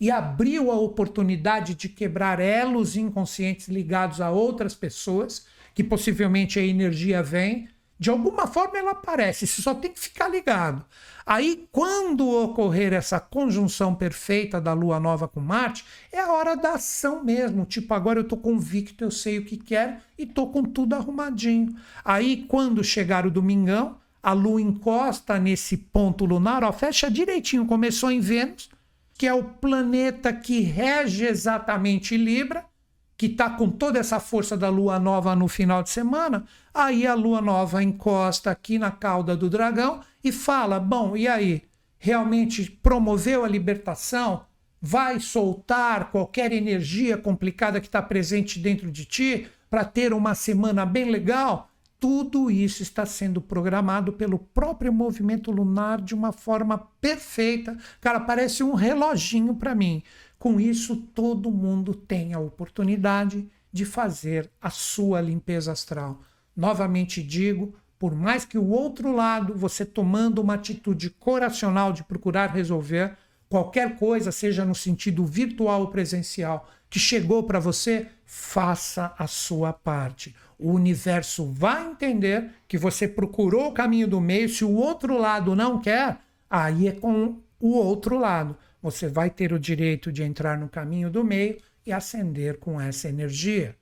[0.00, 6.62] e abriu a oportunidade de quebrar elos inconscientes ligados a outras pessoas, que possivelmente a
[6.62, 7.68] energia vem,
[8.04, 10.84] de alguma forma ela aparece, você só tem que ficar ligado.
[11.24, 16.72] Aí, quando ocorrer essa conjunção perfeita da Lua nova com Marte, é a hora da
[16.72, 17.64] ação mesmo.
[17.64, 21.74] Tipo, agora eu estou convicto, eu sei o que quero e estou com tudo arrumadinho.
[22.04, 28.10] Aí, quando chegar o domingão, a Lua encosta nesse ponto lunar, ó, fecha direitinho, começou
[28.10, 28.68] em Vênus,
[29.16, 32.66] que é o planeta que rege exatamente Libra,
[33.16, 37.14] que está com toda essa força da lua nova no final de semana, aí a
[37.14, 41.62] lua nova encosta aqui na cauda do dragão e fala: bom, e aí?
[41.98, 44.44] Realmente promoveu a libertação?
[44.80, 50.84] Vai soltar qualquer energia complicada que está presente dentro de ti para ter uma semana
[50.84, 51.70] bem legal?
[51.98, 57.74] Tudo isso está sendo programado pelo próprio movimento lunar de uma forma perfeita.
[57.98, 60.02] Cara, parece um reloginho para mim.
[60.44, 66.20] Com isso, todo mundo tem a oportunidade de fazer a sua limpeza astral.
[66.54, 72.50] Novamente digo, por mais que o outro lado, você tomando uma atitude coracional de procurar
[72.50, 73.16] resolver
[73.48, 79.72] qualquer coisa, seja no sentido virtual ou presencial, que chegou para você, faça a sua
[79.72, 80.36] parte.
[80.58, 84.50] O universo vai entender que você procurou o caminho do meio.
[84.50, 86.18] Se o outro lado não quer,
[86.50, 88.54] aí é com o outro lado
[88.84, 93.08] você vai ter o direito de entrar no caminho do meio e ascender com essa
[93.08, 93.74] energia.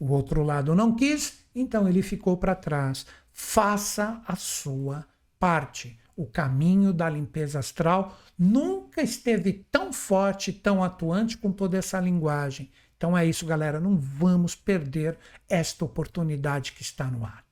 [0.00, 3.04] O outro lado não quis, então ele ficou para trás.
[3.30, 5.06] Faça a sua
[5.38, 5.98] parte.
[6.16, 12.70] O caminho da limpeza astral nunca esteve tão forte, tão atuante com toda essa linguagem.
[12.96, 13.78] Então é isso, galera.
[13.78, 15.18] Não vamos perder
[15.50, 17.44] esta oportunidade que está no ar.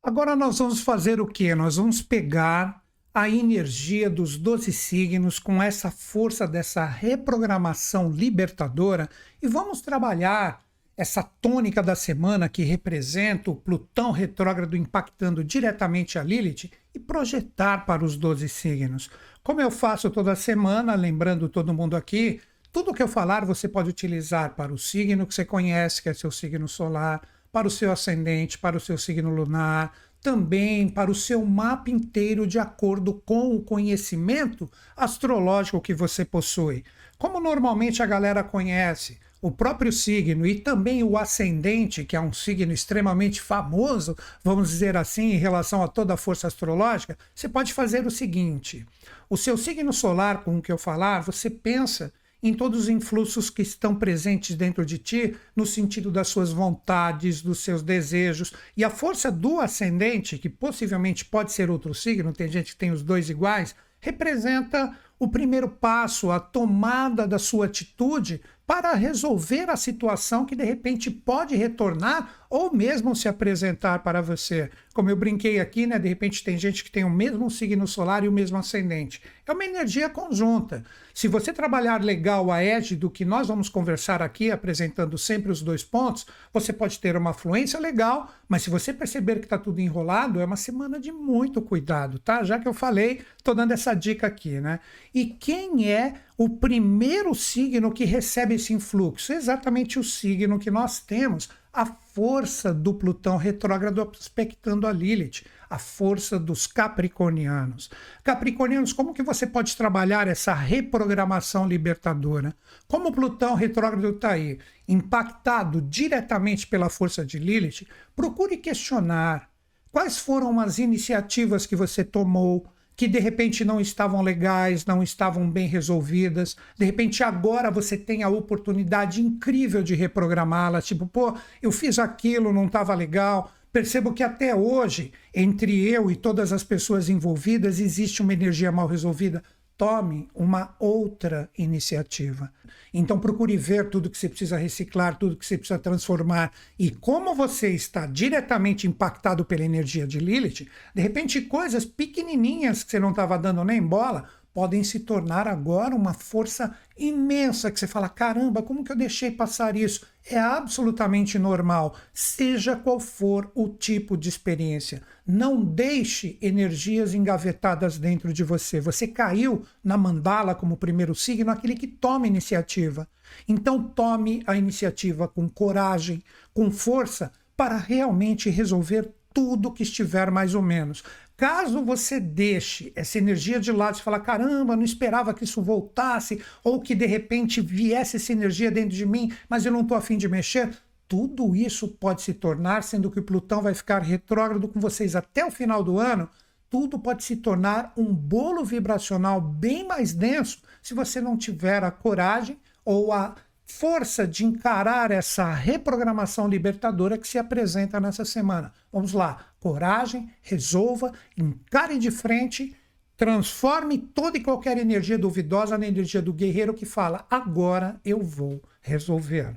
[0.00, 1.52] Agora nós vamos fazer o que?
[1.52, 2.83] Nós vamos pegar
[3.14, 9.08] a energia dos 12 signos com essa força dessa reprogramação libertadora
[9.40, 10.64] e vamos trabalhar
[10.96, 17.86] essa tônica da semana que representa o Plutão retrógrado impactando diretamente a Lilith e projetar
[17.86, 19.08] para os 12 signos.
[19.44, 22.40] Como eu faço toda semana, lembrando todo mundo aqui,
[22.72, 26.14] tudo que eu falar você pode utilizar para o signo que você conhece, que é
[26.14, 29.92] seu signo solar, para o seu ascendente, para o seu signo lunar,
[30.24, 36.82] também para o seu mapa inteiro de acordo com o conhecimento astrológico que você possui.
[37.18, 42.32] Como normalmente a galera conhece o próprio signo e também o ascendente, que é um
[42.32, 47.74] signo extremamente famoso, vamos dizer assim, em relação a toda a força astrológica, você pode
[47.74, 48.86] fazer o seguinte:
[49.28, 52.10] o seu signo solar, com o que eu falar, você pensa
[52.44, 57.40] em todos os influxos que estão presentes dentro de ti, no sentido das suas vontades,
[57.40, 58.52] dos seus desejos.
[58.76, 62.90] E a força do ascendente, que possivelmente pode ser outro signo, tem gente que tem
[62.90, 69.76] os dois iguais, representa o primeiro passo, a tomada da sua atitude para resolver a
[69.76, 74.70] situação que de repente pode retornar ou mesmo se apresentar para você.
[74.94, 75.98] Como eu brinquei aqui, né?
[75.98, 79.20] De repente tem gente que tem o mesmo signo solar e o mesmo ascendente.
[79.44, 80.84] É uma energia conjunta.
[81.12, 85.62] Se você trabalhar legal a edge do que nós vamos conversar aqui, apresentando sempre os
[85.62, 89.80] dois pontos, você pode ter uma fluência legal, mas se você perceber que está tudo
[89.80, 92.44] enrolado, é uma semana de muito cuidado, tá?
[92.44, 94.78] Já que eu falei, estou dando essa dica aqui, né?
[95.14, 99.32] E quem é o primeiro signo que recebe esse influxo?
[99.32, 105.76] Exatamente o signo que nós temos a força do Plutão retrógrado aspectando a Lilith, a
[105.76, 107.90] força dos capricornianos.
[108.22, 112.54] Capricornianos, como que você pode trabalhar essa reprogramação libertadora?
[112.86, 119.50] Como Plutão retrógrado está aí, impactado diretamente pela força de Lilith, procure questionar
[119.90, 125.50] quais foram as iniciativas que você tomou, que de repente não estavam legais, não estavam
[125.50, 126.56] bem resolvidas.
[126.76, 132.52] De repente agora você tem a oportunidade incrível de reprogramá-la, tipo, pô, eu fiz aquilo,
[132.52, 133.50] não estava legal.
[133.72, 138.86] Percebo que até hoje, entre eu e todas as pessoas envolvidas, existe uma energia mal
[138.86, 139.42] resolvida
[139.76, 142.52] tome uma outra iniciativa.
[142.92, 146.52] Então procure ver tudo que você precisa reciclar, tudo que você precisa transformar.
[146.78, 152.90] E como você está diretamente impactado pela energia de Lilith, de repente coisas pequenininhas que
[152.90, 157.88] você não estava dando nem bola podem se tornar agora uma força imensa que você
[157.88, 160.06] fala: caramba, como que eu deixei passar isso?
[160.24, 165.02] É absolutamente normal, seja qual for o tipo de experiência.
[165.26, 168.80] Não deixe energias engavetadas dentro de você.
[168.80, 173.06] Você caiu na mandala como primeiro signo, aquele que toma iniciativa.
[173.48, 176.22] Então, tome a iniciativa com coragem,
[176.54, 181.02] com força, para realmente resolver tudo que estiver mais ou menos.
[181.36, 186.40] Caso você deixe essa energia de lado e falar, caramba, não esperava que isso voltasse,
[186.62, 190.16] ou que de repente viesse essa energia dentro de mim, mas eu não estou afim
[190.16, 190.70] de mexer,
[191.08, 195.44] tudo isso pode se tornar, sendo que o Plutão vai ficar retrógrado com vocês até
[195.44, 196.30] o final do ano,
[196.70, 201.90] tudo pode se tornar um bolo vibracional bem mais denso se você não tiver a
[201.90, 203.34] coragem ou a
[203.78, 208.72] força de encarar essa reprogramação libertadora que se apresenta nessa semana.
[208.92, 212.76] Vamos lá, coragem, resolva, encare de frente,
[213.16, 218.62] transforme toda e qualquer energia duvidosa na energia do guerreiro que fala: agora eu vou
[218.80, 219.54] resolver.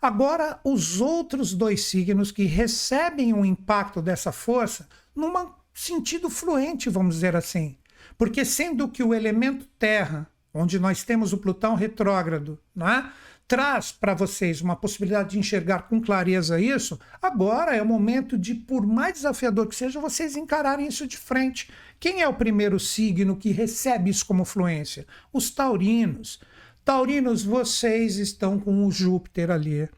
[0.00, 5.32] Agora, os outros dois signos que recebem o impacto dessa força num
[5.74, 7.76] sentido fluente, vamos dizer assim.
[8.16, 13.10] Porque sendo que o elemento terra, onde nós temos o Plutão retrógrado, né,
[13.50, 18.54] traz para vocês uma possibilidade de enxergar com clareza isso, agora é o momento de,
[18.54, 21.68] por mais desafiador que seja, vocês encararem isso de frente.
[21.98, 25.04] Quem é o primeiro signo que recebe isso como fluência?
[25.32, 26.38] Os taurinos.
[26.84, 29.88] Taurinos, vocês estão com o Júpiter ali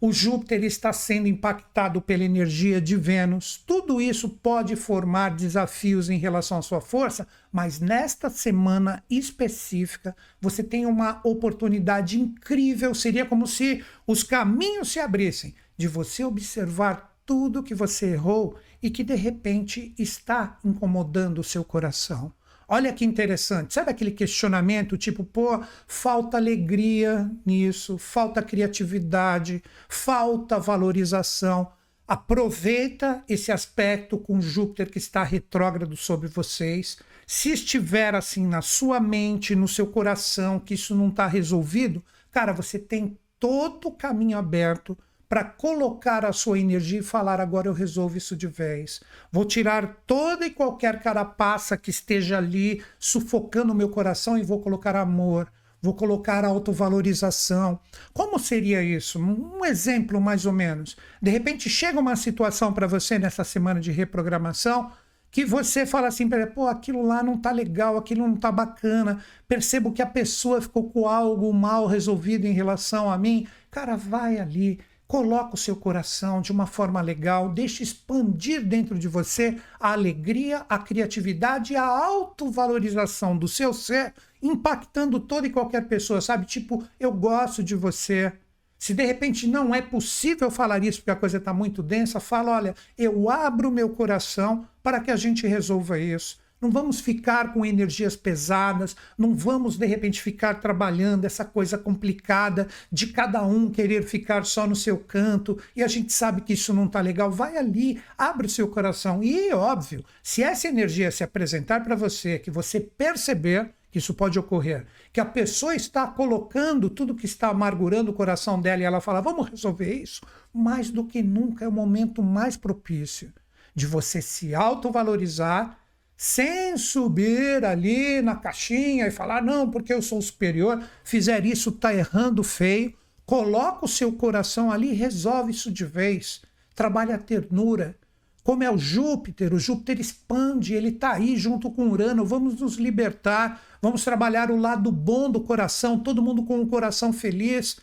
[0.00, 3.62] o Júpiter está sendo impactado pela energia de Vênus.
[3.66, 10.62] Tudo isso pode formar desafios em relação à sua força, mas nesta semana específica você
[10.62, 12.94] tem uma oportunidade incrível.
[12.94, 18.90] Seria como se os caminhos se abrissem de você observar tudo que você errou e
[18.90, 22.32] que de repente está incomodando o seu coração.
[22.68, 23.74] Olha que interessante.
[23.74, 31.70] Sabe aquele questionamento tipo, pô, falta alegria nisso, falta criatividade, falta valorização.
[32.08, 36.98] Aproveita esse aspecto com Júpiter que está retrógrado sobre vocês.
[37.26, 42.52] Se estiver assim na sua mente, no seu coração, que isso não está resolvido, cara,
[42.52, 44.96] você tem todo o caminho aberto
[45.28, 49.00] para colocar a sua energia e falar: agora eu resolvo isso de vez.
[49.30, 54.60] Vou tirar toda e qualquer carapaça que esteja ali sufocando o meu coração e vou
[54.60, 55.50] colocar amor,
[55.82, 57.78] vou colocar autovalorização.
[58.12, 59.18] Como seria isso?
[59.18, 60.96] Um exemplo mais ou menos.
[61.20, 64.92] De repente chega uma situação para você nessa semana de reprogramação
[65.36, 69.92] que você fala assim, pô, aquilo lá não tá legal, aquilo não tá bacana, percebo
[69.92, 73.46] que a pessoa ficou com algo mal resolvido em relação a mim.
[73.70, 79.06] Cara, vai ali, Coloca o seu coração de uma forma legal, deixe expandir dentro de
[79.06, 85.86] você a alegria, a criatividade e a autovalorização do seu ser, impactando toda e qualquer
[85.86, 86.44] pessoa, sabe?
[86.44, 88.32] Tipo, eu gosto de você.
[88.78, 92.52] Se de repente não é possível falar isso porque a coisa está muito densa, fala:
[92.52, 96.38] olha, eu abro meu coração para que a gente resolva isso.
[96.60, 102.66] Não vamos ficar com energias pesadas, não vamos de repente ficar trabalhando essa coisa complicada
[102.90, 106.72] de cada um querer ficar só no seu canto e a gente sabe que isso
[106.72, 107.30] não está legal.
[107.30, 109.22] Vai ali, abre o seu coração.
[109.22, 114.38] E óbvio, se essa energia se apresentar para você, que você perceber que isso pode
[114.38, 114.84] ocorrer.
[115.10, 119.22] Que a pessoa está colocando tudo que está amargurando o coração dela e ela fala:
[119.22, 120.20] vamos resolver isso.
[120.52, 123.32] Mais do que nunca é o momento mais propício
[123.74, 125.78] de você se autovalorizar
[126.16, 131.94] sem subir ali na caixinha e falar, não, porque eu sou superior, fizer isso, tá
[131.94, 132.94] errando feio.
[133.26, 136.40] Coloca o seu coração ali e resolve isso de vez.
[136.74, 137.96] Trabalha a ternura.
[138.42, 142.24] Como é o Júpiter, o Júpiter expande, ele está aí junto com Urano.
[142.24, 147.12] Vamos nos libertar, vamos trabalhar o lado bom do coração, todo mundo com o coração
[147.12, 147.80] feliz.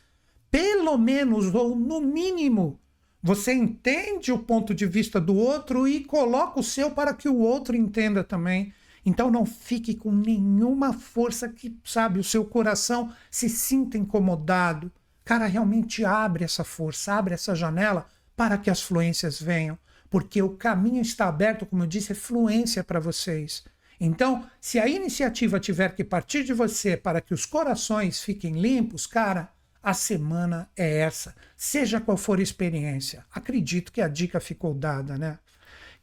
[0.49, 2.79] Pelo menos, ou no mínimo,
[3.25, 7.37] você entende o ponto de vista do outro e coloca o seu para que o
[7.37, 8.73] outro entenda também.
[9.05, 14.91] Então não fique com nenhuma força que, sabe, o seu coração se sinta incomodado.
[15.23, 19.77] Cara, realmente abre essa força, abre essa janela para que as fluências venham,
[20.09, 23.63] porque o caminho está aberto, como eu disse, é fluência para vocês.
[24.01, 29.07] Então, se a iniciativa tiver que partir de você para que os corações fiquem limpos,
[29.07, 29.52] cara,
[29.83, 33.25] a semana é essa, seja qual for a experiência.
[33.33, 35.37] Acredito que a dica ficou dada, né?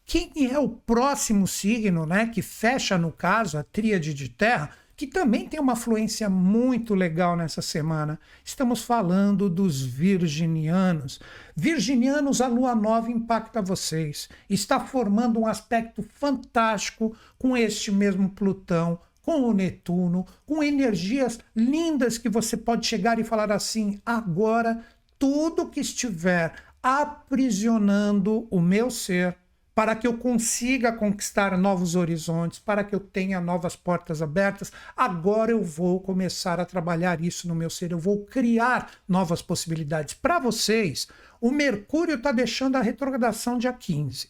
[0.04, 5.06] Quem é o próximo signo, né, que fecha no caso a tríade de terra, que
[5.06, 8.20] também tem uma fluência muito legal nessa semana.
[8.44, 11.20] Estamos falando dos virginianos.
[11.56, 14.28] Virginianos, a lua nova impacta vocês.
[14.48, 22.18] Está formando um aspecto fantástico com este mesmo Plutão com o Netuno, com energias lindas
[22.18, 24.84] que você pode chegar e falar assim: agora
[25.18, 29.36] tudo que estiver aprisionando o meu ser,
[29.74, 35.50] para que eu consiga conquistar novos horizontes, para que eu tenha novas portas abertas, agora
[35.50, 40.14] eu vou começar a trabalhar isso no meu ser, eu vou criar novas possibilidades.
[40.14, 41.06] Para vocês,
[41.40, 44.28] o Mercúrio está deixando a retrogradação dia 15.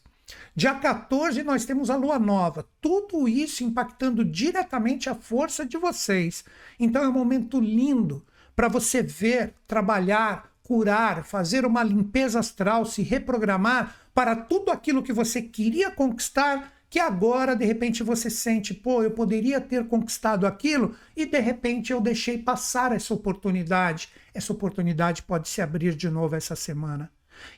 [0.55, 2.67] Dia 14, nós temos a lua nova.
[2.81, 6.45] Tudo isso impactando diretamente a força de vocês.
[6.79, 8.25] Então é um momento lindo
[8.55, 15.13] para você ver, trabalhar, curar, fazer uma limpeza astral, se reprogramar para tudo aquilo que
[15.13, 20.95] você queria conquistar, que agora de repente você sente, pô, eu poderia ter conquistado aquilo
[21.17, 24.11] e de repente eu deixei passar essa oportunidade.
[24.35, 27.11] Essa oportunidade pode se abrir de novo essa semana.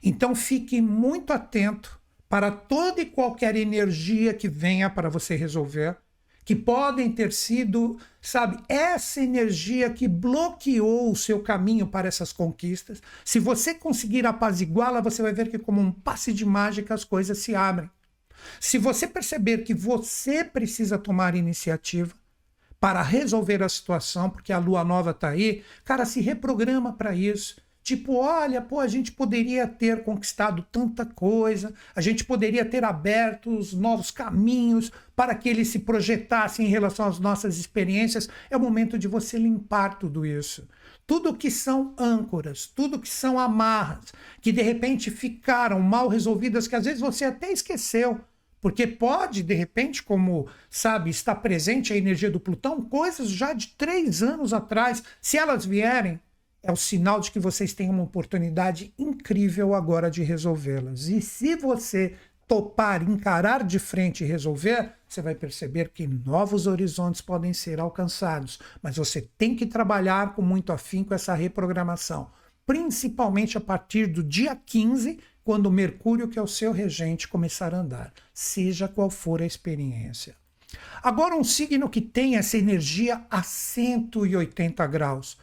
[0.02, 2.01] Então fique muito atento
[2.32, 5.98] para toda e qualquer energia que venha para você resolver,
[6.46, 13.02] que podem ter sido, sabe, essa energia que bloqueou o seu caminho para essas conquistas.
[13.22, 17.36] Se você conseguir apaziguá-la, você vai ver que, como um passe de mágica, as coisas
[17.36, 17.90] se abrem.
[18.58, 22.14] Se você perceber que você precisa tomar iniciativa
[22.80, 27.60] para resolver a situação, porque a lua nova está aí, cara, se reprograma para isso.
[27.82, 33.50] Tipo, olha, pô, a gente poderia ter conquistado tanta coisa, a gente poderia ter aberto
[33.50, 38.28] os novos caminhos para que ele se projetasse em relação às nossas experiências.
[38.48, 40.68] É o momento de você limpar tudo isso.
[41.04, 46.76] Tudo que são âncoras, tudo que são amarras, que de repente ficaram mal resolvidas, que
[46.76, 48.20] às vezes você até esqueceu.
[48.60, 53.66] Porque pode, de repente, como sabe, está presente a energia do Plutão, coisas já de
[53.76, 56.20] três anos atrás, se elas vierem,
[56.62, 61.08] é o sinal de que vocês têm uma oportunidade incrível agora de resolvê-las.
[61.08, 62.14] E se você
[62.46, 68.58] topar, encarar de frente e resolver, você vai perceber que novos horizontes podem ser alcançados.
[68.82, 72.30] Mas você tem que trabalhar com muito afinco essa reprogramação,
[72.66, 77.74] principalmente a partir do dia 15, quando o Mercúrio, que é o seu regente, começar
[77.74, 80.36] a andar, seja qual for a experiência.
[81.02, 85.36] Agora, um signo que tem essa energia a 180 graus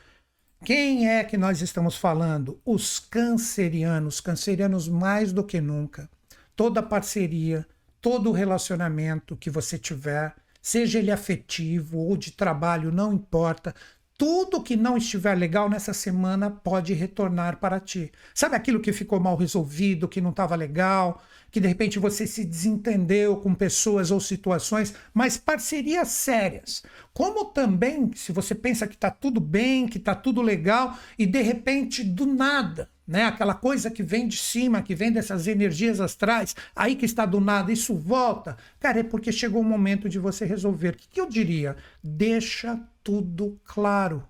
[0.63, 2.59] quem é que nós estamos falando?
[2.65, 6.09] Os cancerianos, cancerianos mais do que nunca.
[6.55, 7.65] Toda parceria,
[8.01, 13.73] todo relacionamento que você tiver, seja ele afetivo ou de trabalho, não importa,
[14.19, 18.11] tudo que não estiver legal nessa semana pode retornar para ti.
[18.35, 22.43] Sabe aquilo que ficou mal resolvido, que não estava legal, que de repente você se
[22.43, 26.83] desentendeu com pessoas ou situações, mas parcerias sérias.
[27.13, 31.41] Como também, se você pensa que está tudo bem, que está tudo legal, e de
[31.41, 33.23] repente, do nada, né?
[33.23, 37.39] Aquela coisa que vem de cima, que vem dessas energias astrais, aí que está do
[37.39, 38.57] nada, isso volta.
[38.81, 40.89] Cara, é porque chegou o momento de você resolver.
[40.89, 41.77] O que, que eu diria?
[42.03, 42.77] Deixa
[43.09, 44.23] tudo claro.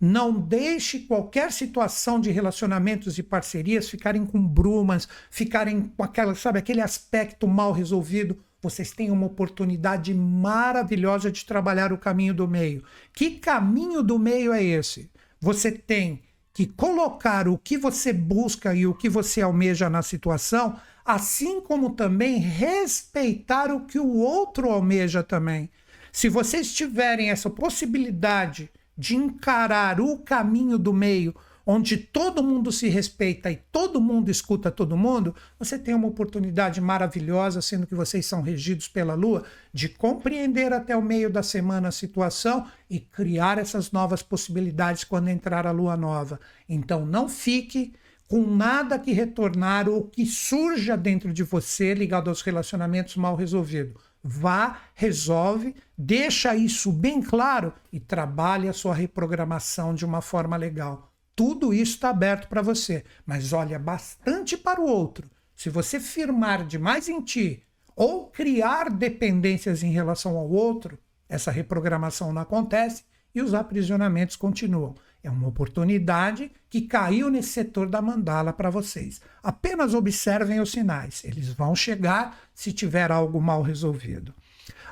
[0.00, 6.60] Não deixe qualquer situação de relacionamentos e parcerias ficarem com brumas, ficarem com aquela, sabe,
[6.60, 8.38] aquele aspecto mal resolvido.
[8.62, 12.84] Vocês têm uma oportunidade maravilhosa de trabalhar o caminho do meio.
[13.12, 15.10] Que caminho do meio é esse?
[15.40, 20.78] Você tem que colocar o que você busca e o que você almeja na situação,
[21.04, 25.68] assim como também respeitar o que o outro almeja também.
[26.14, 31.34] Se vocês tiverem essa possibilidade de encarar o caminho do meio,
[31.66, 36.80] onde todo mundo se respeita e todo mundo escuta todo mundo, você tem uma oportunidade
[36.80, 39.42] maravilhosa, sendo que vocês são regidos pela Lua,
[39.72, 45.30] de compreender até o meio da semana a situação e criar essas novas possibilidades quando
[45.30, 46.38] entrar a Lua nova.
[46.68, 47.92] Então não fique
[48.28, 54.03] com nada que retornar ou que surja dentro de você ligado aos relacionamentos mal resolvidos.
[54.26, 61.12] Vá, resolve, deixa isso bem claro e trabalhe a sua reprogramação de uma forma legal.
[61.36, 65.30] Tudo isso está aberto para você, mas olha bastante para o outro.
[65.54, 67.62] Se você firmar demais em ti
[67.94, 70.98] ou criar dependências em relação ao outro,
[71.28, 73.04] essa reprogramação não acontece
[73.34, 74.94] e os aprisionamentos continuam.
[75.24, 79.22] É uma oportunidade que caiu nesse setor da mandala para vocês.
[79.42, 81.24] Apenas observem os sinais.
[81.24, 84.34] Eles vão chegar se tiver algo mal resolvido.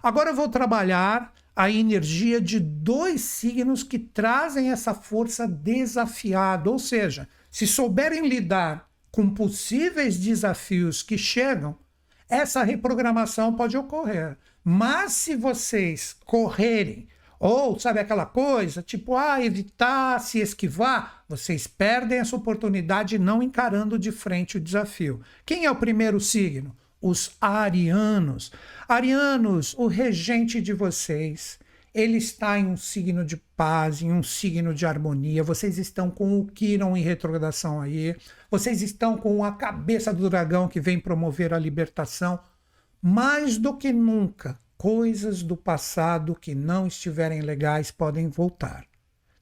[0.03, 6.79] Agora eu vou trabalhar a energia de dois signos que trazem essa força desafiada, ou
[6.79, 11.79] seja, se souberem lidar com possíveis desafios que chegam,
[12.27, 14.39] essa reprogramação pode ocorrer.
[14.65, 17.07] Mas se vocês correrem,
[17.43, 23.99] ou sabe aquela coisa, tipo, ah, evitar, se esquivar, vocês perdem essa oportunidade não encarando
[23.99, 25.21] de frente o desafio.
[25.45, 26.75] Quem é o primeiro signo?
[27.03, 28.53] os arianos.
[28.89, 31.59] Arianos, o regente de vocês,
[31.93, 35.43] ele está em um signo de paz, em um signo de harmonia.
[35.43, 38.17] Vocês estão com o Quiron em retrogradação aí.
[38.51, 42.39] Vocês estão com a cabeça do dragão que vem promover a libertação.
[43.03, 48.85] Mais do que nunca, coisas do passado que não estiverem legais podem voltar.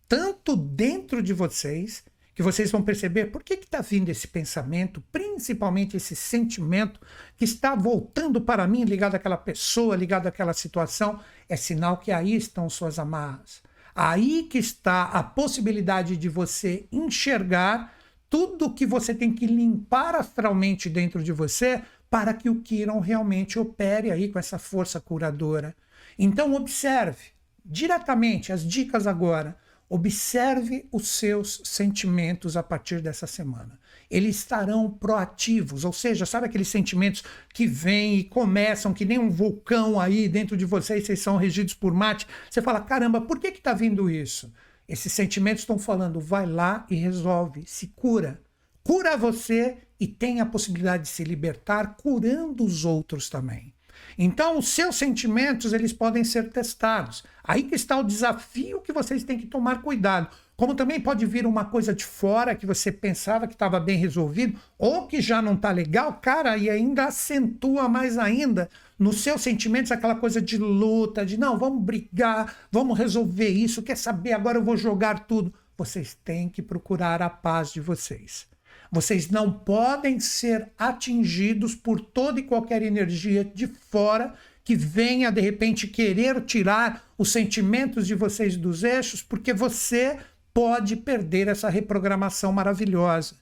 [0.07, 5.97] Tanto dentro de vocês que vocês vão perceber por que está vindo esse pensamento, principalmente
[5.97, 7.01] esse sentimento
[7.39, 11.19] que está voltando para mim, ligado àquela pessoa, ligado àquela situação,
[11.49, 13.63] é sinal que aí estão suas amarras.
[13.95, 17.95] Aí que está a possibilidade de você enxergar
[18.29, 23.59] tudo que você tem que limpar astralmente dentro de você para que o Kiron realmente
[23.59, 25.75] opere aí com essa força curadora.
[26.19, 27.29] Então observe
[27.65, 29.57] diretamente as dicas agora.
[29.89, 33.79] Observe os seus sentimentos a partir dessa semana.
[34.09, 39.31] Eles estarão proativos, ou seja, sabe aqueles sentimentos que vêm e começam que nem um
[39.31, 42.27] vulcão aí dentro de vocês, vocês são regidos por mate.
[42.49, 44.53] Você fala, caramba, por que está vindo isso?
[44.89, 48.41] Esses sentimentos estão falando, vai lá e resolve, se cura.
[48.83, 53.73] Cura você e tem a possibilidade de se libertar curando os outros também.
[54.19, 57.23] Então, os seus sentimentos, eles podem ser testados.
[57.45, 60.29] Aí que está o desafio que vocês têm que tomar cuidado.
[60.57, 64.59] Como também pode vir uma coisa de fora que você pensava que estava bem resolvido,
[64.79, 69.91] ou que já não está legal, cara, e ainda acentua mais ainda nos seus sentimentos
[69.91, 74.65] aquela coisa de luta, de não, vamos brigar, vamos resolver isso, quer saber, agora eu
[74.65, 75.55] vou jogar tudo.
[75.79, 78.50] Vocês têm que procurar a paz de vocês.
[78.91, 84.35] Vocês não podem ser atingidos por toda e qualquer energia de fora
[84.65, 90.19] que venha de repente querer tirar os sentimentos de vocês dos eixos, porque você
[90.53, 93.37] pode perder essa reprogramação maravilhosa.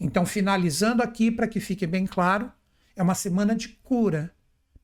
[0.00, 2.50] Então, finalizando aqui para que fique bem claro,
[2.94, 4.32] é uma semana de cura,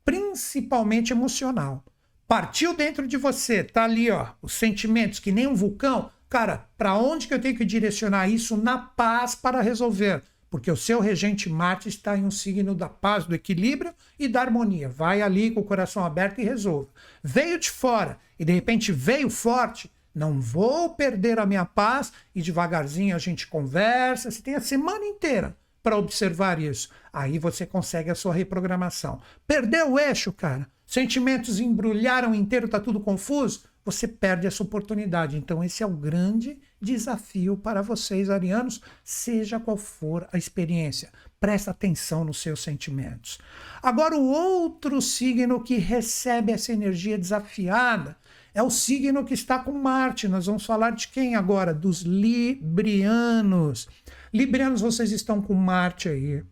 [0.04, 1.84] principalmente emocional.
[2.28, 6.96] Partiu dentro de você, tá ali, ó, os sentimentos que nem um vulcão, Cara, para
[6.96, 10.22] onde que eu tenho que direcionar isso na paz para resolver?
[10.48, 14.40] Porque o seu regente Marte está em um signo da paz, do equilíbrio e da
[14.40, 14.88] harmonia.
[14.88, 16.88] Vai ali com o coração aberto e resolva.
[17.22, 19.92] Veio de fora e de repente veio forte.
[20.14, 24.30] Não vou perder a minha paz e devagarzinho a gente conversa.
[24.30, 26.88] Você tem a semana inteira para observar isso.
[27.12, 29.20] Aí você consegue a sua reprogramação.
[29.46, 30.66] Perdeu o eixo, cara.
[30.86, 35.36] Sentimentos embrulharam inteiro, tá tudo confuso você perde essa oportunidade.
[35.36, 41.10] Então, esse é o grande desafio para vocês, arianos, seja qual for a experiência.
[41.38, 43.38] Presta atenção nos seus sentimentos.
[43.82, 48.16] Agora, o outro signo que recebe essa energia desafiada
[48.54, 50.28] é o signo que está com Marte.
[50.28, 51.72] Nós vamos falar de quem agora?
[51.72, 53.88] Dos Librianos.
[54.32, 56.44] Librianos, vocês estão com Marte aí.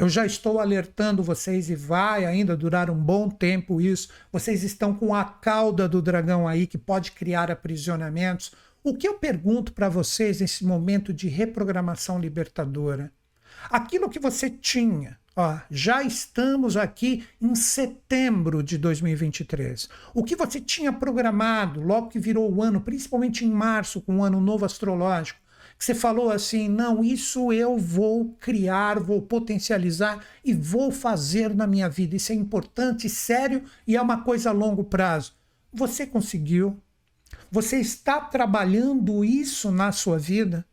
[0.00, 4.08] Eu já estou alertando vocês e vai ainda durar um bom tempo isso.
[4.32, 8.52] Vocês estão com a cauda do dragão aí que pode criar aprisionamentos.
[8.82, 13.12] O que eu pergunto para vocês nesse momento de reprogramação libertadora?
[13.68, 19.86] Aquilo que você tinha, ó, já estamos aqui em setembro de 2023.
[20.14, 24.24] O que você tinha programado logo que virou o ano, principalmente em março, com o
[24.24, 25.40] ano novo astrológico,
[25.80, 31.66] que você falou assim: não, isso eu vou criar, vou potencializar e vou fazer na
[31.66, 32.14] minha vida.
[32.14, 35.32] Isso é importante, sério e é uma coisa a longo prazo.
[35.72, 36.76] Você conseguiu?
[37.50, 40.66] Você está trabalhando isso na sua vida?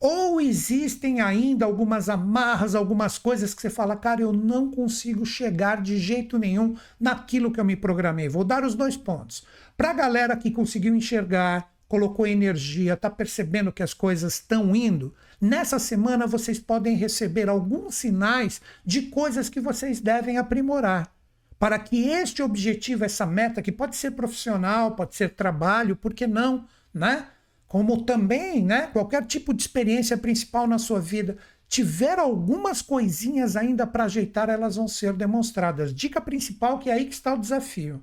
[0.00, 5.82] Ou existem ainda algumas amarras, algumas coisas que você fala, cara, eu não consigo chegar
[5.82, 8.26] de jeito nenhum naquilo que eu me programei.
[8.26, 9.44] Vou dar os dois pontos.
[9.76, 15.12] Para a galera que conseguiu enxergar, colocou energia, está percebendo que as coisas estão indo,
[15.40, 21.12] nessa semana vocês podem receber alguns sinais de coisas que vocês devem aprimorar
[21.58, 26.28] para que este objetivo, essa meta, que pode ser profissional, pode ser trabalho, por que
[26.28, 26.64] não,
[26.94, 27.26] né?
[27.66, 31.36] Como também, né, qualquer tipo de experiência principal na sua vida,
[31.68, 35.92] tiver algumas coisinhas ainda para ajeitar, elas vão ser demonstradas.
[35.92, 38.00] Dica principal que é aí que está o desafio.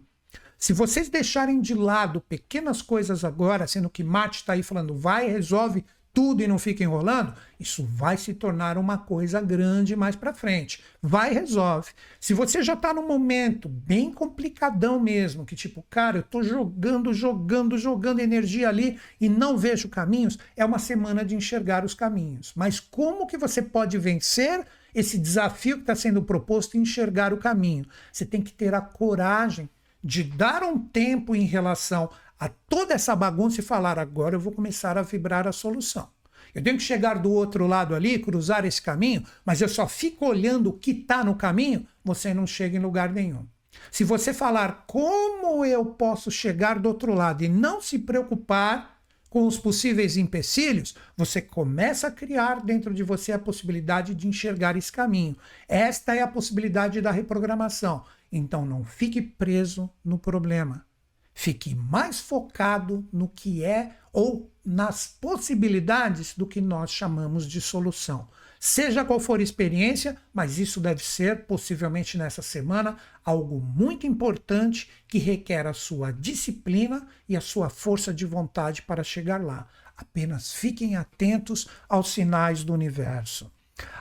[0.57, 5.27] Se vocês deixarem de lado pequenas coisas agora, sendo que Mate está aí falando, vai,
[5.27, 5.85] resolve
[6.17, 10.83] tudo e não fica enrolando, isso vai se tornar uma coisa grande mais para frente.
[10.99, 11.91] Vai resolve.
[12.19, 17.13] Se você já está num momento bem complicadão mesmo, que tipo, cara, eu estou jogando,
[17.13, 22.51] jogando, jogando energia ali e não vejo caminhos, é uma semana de enxergar os caminhos.
[22.55, 27.37] Mas como que você pode vencer esse desafio que está sendo proposto e enxergar o
[27.37, 27.85] caminho?
[28.11, 29.69] Você tem que ter a coragem
[30.07, 34.53] de dar um tempo em relação a toda essa bagunça e falar: agora eu vou
[34.53, 36.07] começar a vibrar a solução.
[36.55, 40.25] Eu tenho que chegar do outro lado ali, cruzar esse caminho, mas eu só fico
[40.25, 43.45] olhando o que está no caminho, você não chega em lugar nenhum.
[43.91, 48.97] Se você falar como eu posso chegar do outro lado e não se preocupar
[49.29, 54.77] com os possíveis empecilhos, você começa a criar dentro de você a possibilidade de enxergar
[54.77, 55.37] esse caminho.
[55.67, 58.05] Esta é a possibilidade da reprogramação.
[58.31, 60.85] Então não fique preso no problema.
[61.33, 68.27] Fique mais focado no que é ou nas possibilidades do que nós chamamos de solução.
[68.59, 74.89] Seja qual for a experiência, mas isso deve ser, possivelmente nessa semana, algo muito importante
[75.07, 79.67] que requer a sua disciplina e a sua força de vontade para chegar lá.
[79.95, 83.51] Apenas fiquem atentos aos sinais do universo.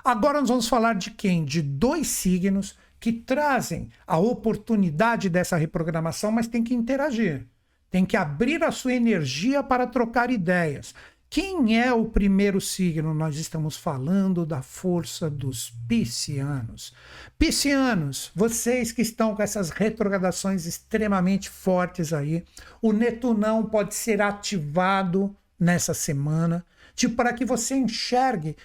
[0.02, 1.44] Agora nós vamos falar de quem?
[1.44, 7.46] De dois signos que trazem a oportunidade dessa reprogramação, mas tem que interagir.
[7.90, 10.94] Tem que abrir a sua energia para trocar ideias.
[11.28, 13.12] Quem é o primeiro signo?
[13.12, 16.94] Nós estamos falando da força dos piscianos.
[17.38, 22.44] Piscianos, vocês que estão com essas retrogradações extremamente fortes aí,
[22.80, 28.56] o Netunão pode ser ativado nessa semana, tipo para que você enxergue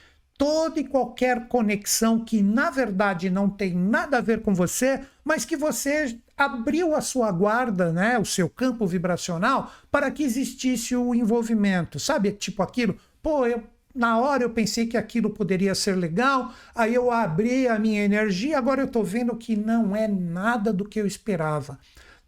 [0.42, 5.46] toda e qualquer conexão que na verdade não tem nada a ver com você, mas
[5.46, 11.14] que você abriu a sua guarda, né, o seu campo vibracional para que existisse o
[11.14, 12.00] envolvimento.
[12.00, 13.62] Sabe, tipo aquilo, pô, eu
[13.94, 18.58] na hora eu pensei que aquilo poderia ser legal, aí eu abri a minha energia,
[18.58, 21.78] agora eu estou vendo que não é nada do que eu esperava.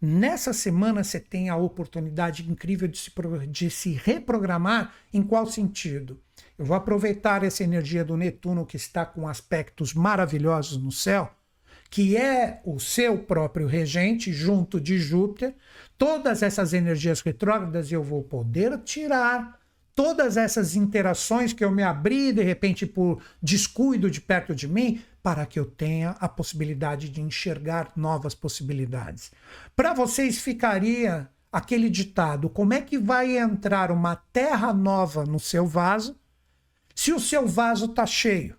[0.00, 3.10] Nessa semana você tem a oportunidade incrível de se,
[3.48, 4.92] de se reprogramar.
[5.12, 6.20] Em qual sentido?
[6.58, 11.32] Eu vou aproveitar essa energia do Netuno que está com aspectos maravilhosos no céu,
[11.90, 15.54] que é o seu próprio regente junto de Júpiter.
[15.98, 19.58] Todas essas energias retrógradas eu vou poder tirar
[19.94, 25.02] todas essas interações que eu me abri de repente por descuido de perto de mim,
[25.22, 29.32] para que eu tenha a possibilidade de enxergar novas possibilidades.
[29.74, 35.66] Para vocês ficaria aquele ditado: como é que vai entrar uma terra nova no seu
[35.66, 36.16] vaso
[36.94, 38.56] se o seu vaso está cheio.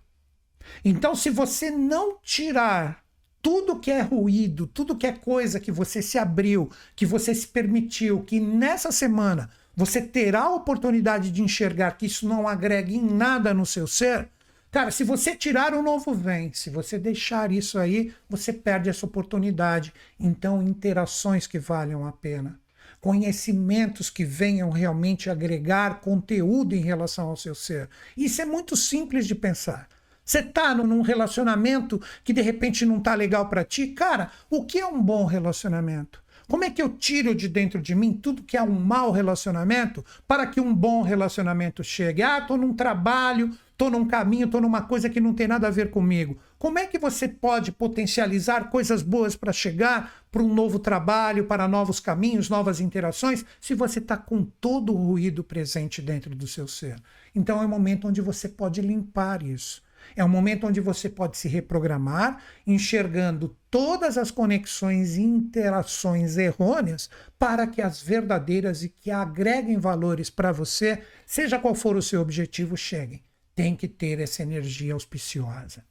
[0.84, 3.04] Então, se você não tirar
[3.40, 7.46] tudo que é ruído, tudo que é coisa que você se abriu, que você se
[7.46, 13.02] permitiu, que nessa semana você terá a oportunidade de enxergar que isso não agrega em
[13.02, 14.28] nada no seu ser,
[14.70, 19.06] cara, se você tirar o novo vem, se você deixar isso aí, você perde essa
[19.06, 19.92] oportunidade.
[20.18, 22.58] Então, interações que valham a pena
[23.06, 27.88] conhecimentos que venham realmente agregar conteúdo em relação ao seu ser.
[28.16, 29.86] Isso é muito simples de pensar.
[30.24, 34.80] Você está num relacionamento que de repente não está legal para ti, cara, o que
[34.80, 36.20] é um bom relacionamento?
[36.48, 40.04] Como é que eu tiro de dentro de mim tudo que é um mau relacionamento
[40.26, 42.24] para que um bom relacionamento chegue?
[42.24, 45.70] Ah, estou num trabalho, estou num caminho, estou numa coisa que não tem nada a
[45.70, 46.36] ver comigo.
[46.58, 51.68] Como é que você pode potencializar coisas boas para chegar para um novo trabalho, para
[51.68, 56.66] novos caminhos, novas interações, se você está com todo o ruído presente dentro do seu
[56.66, 56.96] ser?
[57.34, 59.82] Então é um momento onde você pode limpar isso.
[60.14, 67.10] É um momento onde você pode se reprogramar, enxergando todas as conexões e interações errôneas
[67.38, 72.20] para que as verdadeiras e que agreguem valores para você, seja qual for o seu
[72.20, 73.22] objetivo, cheguem.
[73.54, 75.84] Tem que ter essa energia auspiciosa.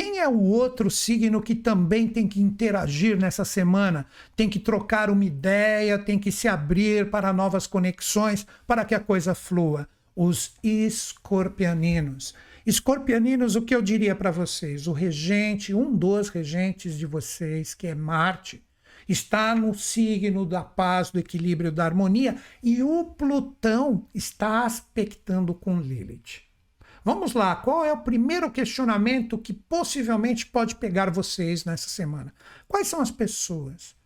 [0.00, 4.06] Quem é o outro signo que também tem que interagir nessa semana?
[4.36, 9.00] Tem que trocar uma ideia, tem que se abrir para novas conexões, para que a
[9.00, 9.88] coisa flua.
[10.14, 12.32] Os escorpianinos.
[12.64, 14.86] Escorpianinos, o que eu diria para vocês?
[14.86, 18.62] O regente, um dos regentes de vocês, que é Marte,
[19.08, 25.80] está no signo da paz, do equilíbrio, da harmonia, e o Plutão está aspectando com
[25.80, 26.47] Lilith.
[27.08, 32.34] Vamos lá, qual é o primeiro questionamento que possivelmente pode pegar vocês nessa semana?
[32.68, 33.96] Quais são as pessoas?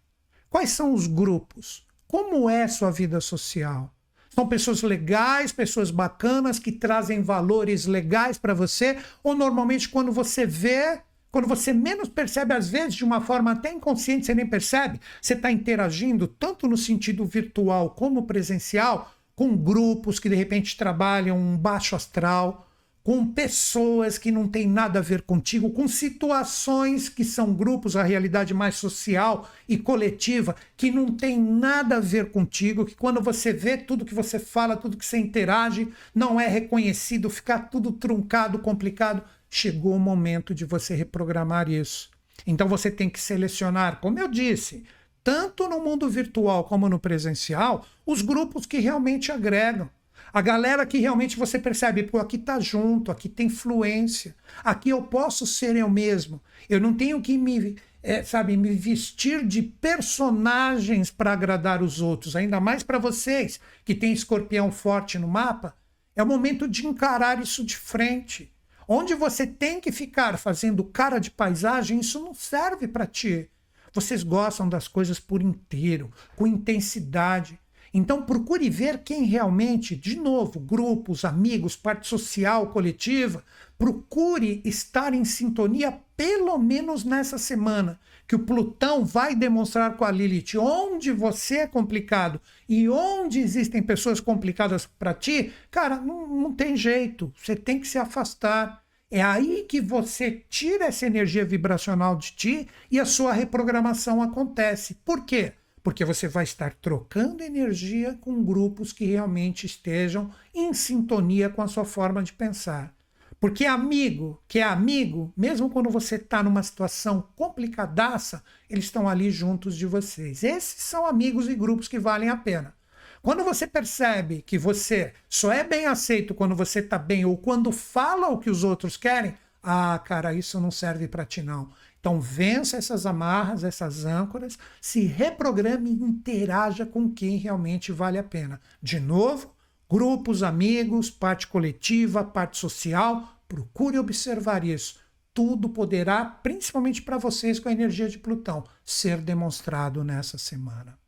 [0.48, 1.84] Quais são os grupos?
[2.06, 3.92] Como é sua vida social?
[4.30, 8.96] São pessoas legais, pessoas bacanas que trazem valores legais para você?
[9.24, 11.00] Ou normalmente quando você vê,
[11.32, 15.34] quando você menos percebe, às vezes de uma forma até inconsciente, você nem percebe, você
[15.34, 21.58] está interagindo tanto no sentido virtual como presencial com grupos que de repente trabalham um
[21.58, 22.68] baixo astral,
[23.02, 28.02] com pessoas que não têm nada a ver contigo, com situações que são grupos, a
[28.02, 33.52] realidade mais social e coletiva, que não tem nada a ver contigo, que quando você
[33.52, 38.60] vê tudo que você fala, tudo que você interage, não é reconhecido, ficar tudo truncado,
[38.60, 39.22] complicado.
[39.50, 42.10] Chegou o momento de você reprogramar isso.
[42.46, 44.84] Então você tem que selecionar, como eu disse,
[45.22, 49.90] tanto no mundo virtual como no presencial, os grupos que realmente agregam
[50.32, 55.02] a galera que realmente você percebe, pô, aqui tá junto, aqui tem fluência, aqui eu
[55.02, 56.40] posso ser eu mesmo.
[56.68, 62.34] Eu não tenho que me, é, sabe, me vestir de personagens para agradar os outros,
[62.34, 65.76] ainda mais para vocês que tem escorpião forte no mapa.
[66.16, 68.52] É o momento de encarar isso de frente.
[68.88, 73.48] Onde você tem que ficar fazendo cara de paisagem, isso não serve para ti.
[73.94, 77.58] Vocês gostam das coisas por inteiro, com intensidade.
[77.94, 83.44] Então procure ver quem realmente, de novo, grupos, amigos, parte social, coletiva,
[83.78, 90.10] procure estar em sintonia pelo menos nessa semana, que o Plutão vai demonstrar com a
[90.10, 96.52] Lilith onde você é complicado e onde existem pessoas complicadas para ti, cara, não, não
[96.52, 98.82] tem jeito, você tem que se afastar.
[99.10, 104.94] É aí que você tira essa energia vibracional de ti e a sua reprogramação acontece.
[105.04, 105.52] Por quê?
[105.82, 111.68] Porque você vai estar trocando energia com grupos que realmente estejam em sintonia com a
[111.68, 112.94] sua forma de pensar.
[113.40, 119.32] Porque amigo, que é amigo, mesmo quando você está numa situação complicadaça, eles estão ali
[119.32, 120.44] juntos de vocês.
[120.44, 122.72] Esses são amigos e grupos que valem a pena.
[123.20, 127.72] Quando você percebe que você só é bem aceito quando você está bem ou quando
[127.72, 131.70] fala o que os outros querem, ah, cara, isso não serve para ti não.
[132.02, 138.24] Então vença essas amarras, essas âncoras, se reprograme e interaja com quem realmente vale a
[138.24, 138.60] pena.
[138.82, 139.54] De novo,
[139.88, 144.98] grupos, amigos, parte coletiva, parte social, procure observar isso.
[145.32, 150.98] Tudo poderá, principalmente para vocês com a energia de Plutão, ser demonstrado nessa semana.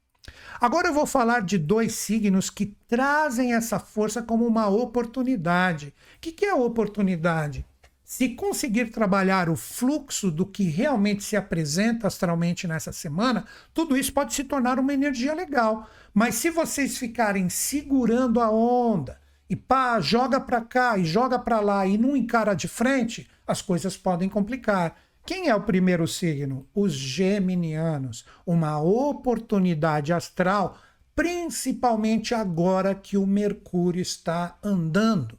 [0.60, 5.92] Agora eu vou falar de dois signos que trazem essa força como uma oportunidade.
[6.16, 7.66] O que é oportunidade?
[8.04, 14.12] Se conseguir trabalhar o fluxo do que realmente se apresenta astralmente nessa semana, tudo isso
[14.12, 15.88] pode se tornar uma energia legal.
[16.12, 21.60] Mas se vocês ficarem segurando a onda e pá, joga para cá e joga para
[21.60, 24.96] lá e não encara de frente, as coisas podem complicar.
[25.24, 26.68] Quem é o primeiro signo?
[26.74, 28.26] Os geminianos.
[28.44, 30.76] Uma oportunidade astral,
[31.16, 35.38] principalmente agora que o Mercúrio está andando.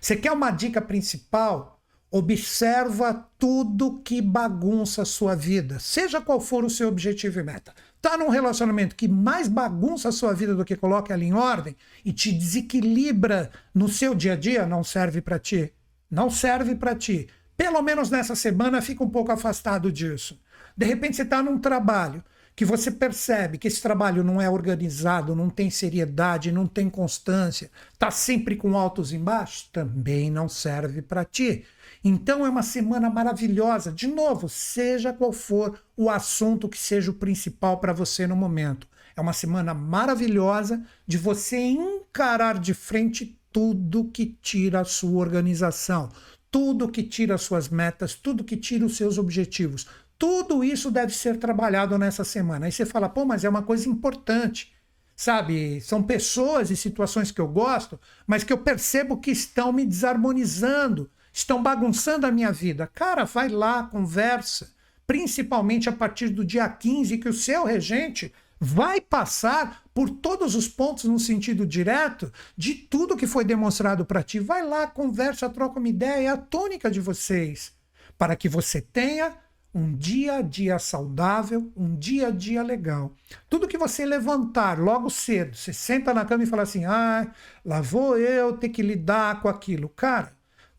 [0.00, 1.79] Você quer uma dica principal?
[2.12, 7.72] Observa tudo que bagunça a sua vida, seja qual for o seu objetivo e meta.
[8.02, 11.76] Tá num relacionamento que mais bagunça a sua vida do que coloca ela em ordem
[12.04, 15.72] e te desequilibra no seu dia a dia, não serve para ti.
[16.10, 17.28] Não serve para ti.
[17.56, 20.40] Pelo menos nessa semana fica um pouco afastado disso.
[20.76, 22.24] De repente você está num trabalho
[22.56, 27.70] que você percebe que esse trabalho não é organizado, não tem seriedade, não tem constância,
[27.92, 31.64] está sempre com altos e baixos, também não serve para ti.
[32.02, 33.92] Então é uma semana maravilhosa.
[33.92, 38.88] De novo, seja qual for o assunto que seja o principal para você no momento.
[39.14, 46.08] É uma semana maravilhosa de você encarar de frente tudo que tira a sua organização,
[46.50, 49.86] tudo que tira as suas metas, tudo que tira os seus objetivos.
[50.18, 52.66] Tudo isso deve ser trabalhado nessa semana.
[52.66, 54.72] Aí você fala, pô, mas é uma coisa importante.
[55.16, 59.84] Sabe, são pessoas e situações que eu gosto, mas que eu percebo que estão me
[59.84, 62.86] desarmonizando, estão bagunçando a minha vida.
[62.86, 64.72] Cara, vai lá, conversa,
[65.06, 70.68] principalmente a partir do dia 15, que o seu regente vai passar por todos os
[70.68, 74.38] pontos no sentido direto de tudo que foi demonstrado para ti.
[74.38, 77.72] Vai lá, conversa, troca uma ideia, é a tônica de vocês.
[78.18, 79.34] para que você tenha
[79.74, 83.14] um dia a dia saudável, um dia a dia legal.
[83.48, 87.32] Tudo que você levantar logo cedo, você senta na cama e fala assim: ah,
[87.64, 89.88] lá vou eu ter que lidar com aquilo.
[89.88, 90.32] Cara,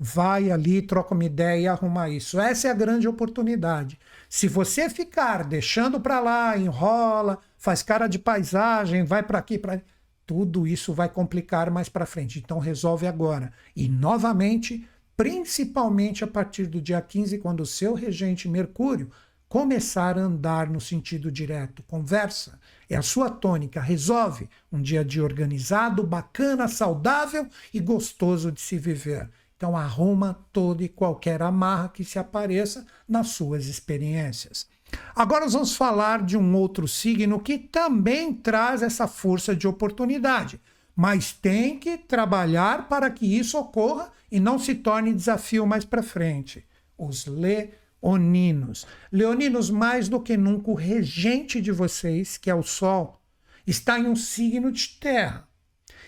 [0.03, 2.39] vai ali, troca uma ideia e arruma isso.
[2.39, 3.99] Essa é a grande oportunidade.
[4.27, 9.79] Se você ficar deixando para lá, enrola, faz cara de paisagem, vai para aqui, para
[10.25, 12.39] tudo isso vai complicar mais para frente.
[12.39, 13.53] Então resolve agora.
[13.75, 14.83] E novamente,
[15.15, 19.11] principalmente a partir do dia 15, quando o seu regente Mercúrio
[19.47, 21.83] começar a andar no sentido direto.
[21.83, 22.57] Conversa,
[22.89, 28.79] é a sua tônica, resolve um dia de organizado, bacana, saudável e gostoso de se
[28.79, 29.29] viver.
[29.61, 34.67] Então arruma toda e qualquer amarra que se apareça nas suas experiências.
[35.15, 40.59] Agora nós vamos falar de um outro signo que também traz essa força de oportunidade,
[40.95, 46.01] mas tem que trabalhar para que isso ocorra e não se torne desafio mais para
[46.01, 46.65] frente.
[46.97, 48.87] Os leoninos.
[49.11, 53.21] Leoninos, mais do que nunca, o regente de vocês, que é o Sol,
[53.67, 55.47] está em um signo de terra.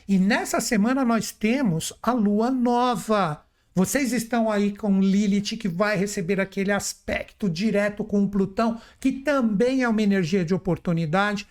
[0.07, 3.42] E nessa semana nós temos a lua nova.
[3.75, 9.11] Vocês estão aí com Lilith, que vai receber aquele aspecto direto com o Plutão, que
[9.11, 11.47] também é uma energia de oportunidade.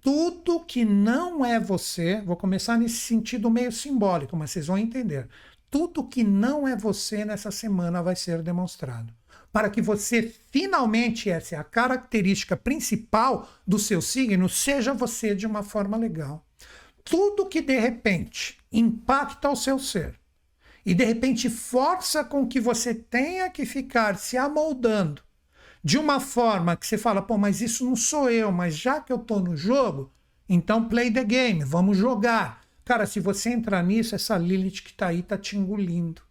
[0.00, 5.28] Tudo que não é você, vou começar nesse sentido meio simbólico, mas vocês vão entender.
[5.68, 9.12] Tudo que não é você nessa semana vai ser demonstrado.
[9.52, 15.46] Para que você finalmente, essa é a característica principal do seu signo, seja você de
[15.46, 16.46] uma forma legal.
[17.02, 20.19] Tudo que de repente impacta o seu ser,
[20.84, 25.22] e de repente força com que você tenha que ficar se amoldando
[25.82, 29.12] de uma forma que você fala, pô, mas isso não sou eu, mas já que
[29.12, 30.12] eu tô no jogo,
[30.48, 32.60] então play the game, vamos jogar.
[32.84, 36.22] Cara, se você entrar nisso, essa Lilith que tá aí tá te engolindo.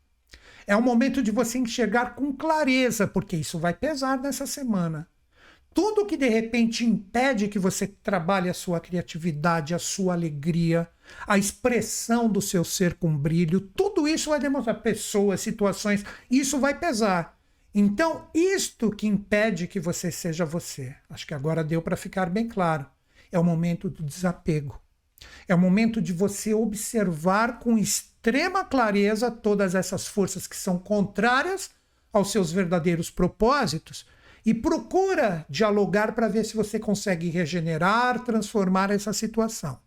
[0.68, 5.08] É o momento de você enxergar com clareza, porque isso vai pesar nessa semana.
[5.82, 10.90] Tudo que de repente impede que você trabalhe a sua criatividade, a sua alegria,
[11.26, 16.78] a expressão do seu ser com brilho, tudo isso vai demonstrar pessoas, situações, isso vai
[16.78, 17.40] pesar.
[17.74, 22.50] Então, isto que impede que você seja você, acho que agora deu para ficar bem
[22.50, 22.86] claro,
[23.32, 24.78] é o momento do desapego.
[25.48, 31.70] É o momento de você observar com extrema clareza todas essas forças que são contrárias
[32.12, 34.06] aos seus verdadeiros propósitos
[34.46, 39.80] e procura dialogar para ver se você consegue regenerar, transformar essa situação.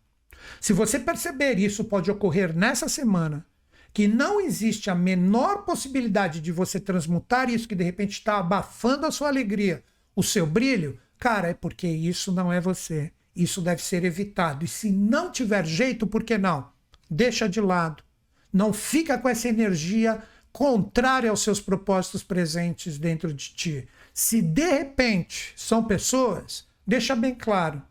[0.60, 3.46] Se você perceber isso pode ocorrer nessa semana,
[3.92, 9.06] que não existe a menor possibilidade de você transmutar isso que de repente está abafando
[9.06, 9.84] a sua alegria,
[10.16, 13.12] o seu brilho, cara, é porque isso não é você.
[13.34, 14.64] Isso deve ser evitado.
[14.64, 16.70] E se não tiver jeito, por que não?
[17.10, 18.02] Deixa de lado.
[18.52, 20.22] Não fica com essa energia
[20.52, 23.88] contrária aos seus propósitos presentes dentro de ti.
[24.12, 27.82] Se de repente são pessoas, deixa bem claro,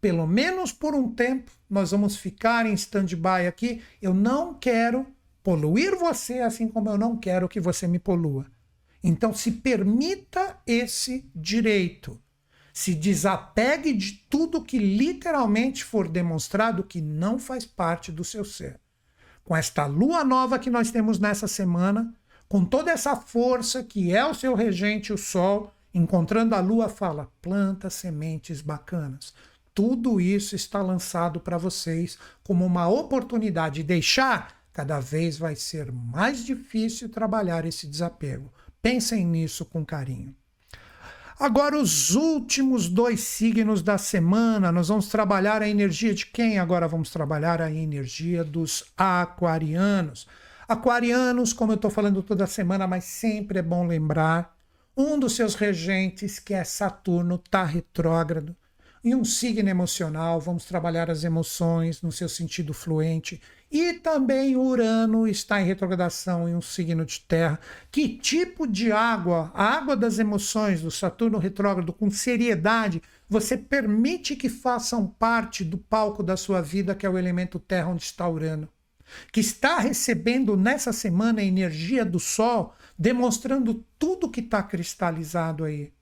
[0.00, 3.82] pelo menos por um tempo, nós vamos ficar em stand-by aqui.
[4.00, 5.06] Eu não quero
[5.42, 8.46] poluir você, assim como eu não quero que você me polua.
[9.02, 12.20] Então, se permita esse direito.
[12.72, 18.78] Se desapegue de tudo que literalmente for demonstrado que não faz parte do seu ser.
[19.44, 22.14] Com esta lua nova que nós temos nessa semana,
[22.48, 27.28] com toda essa força que é o seu regente, o Sol, encontrando a lua, fala:
[27.42, 29.34] planta sementes bacanas.
[29.74, 33.82] Tudo isso está lançado para vocês como uma oportunidade.
[33.82, 38.52] Deixar, cada vez vai ser mais difícil trabalhar esse desapego.
[38.82, 40.34] Pensem nisso com carinho.
[41.38, 46.58] Agora, os últimos dois signos da semana, nós vamos trabalhar a energia de quem?
[46.58, 50.26] Agora vamos trabalhar a energia dos aquarianos.
[50.68, 54.54] Aquarianos, como eu estou falando toda semana, mas sempre é bom lembrar,
[54.94, 58.54] um dos seus regentes, que é Saturno, está retrógrado.
[59.02, 63.40] Em um signo emocional, vamos trabalhar as emoções no seu sentido fluente.
[63.72, 67.58] E também Urano está em retrogradação em um signo de terra.
[67.90, 74.36] Que tipo de água, a água das emoções do Saturno retrógrado, com seriedade, você permite
[74.36, 78.28] que façam parte do palco da sua vida, que é o elemento terra, onde está
[78.28, 78.68] Urano?
[79.32, 85.92] Que está recebendo nessa semana a energia do Sol, demonstrando tudo que está cristalizado aí.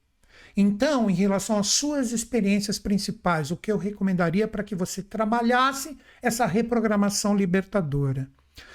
[0.55, 5.95] Então, em relação às suas experiências principais, o que eu recomendaria para que você trabalhasse
[6.21, 8.27] essa reprogramação libertadora?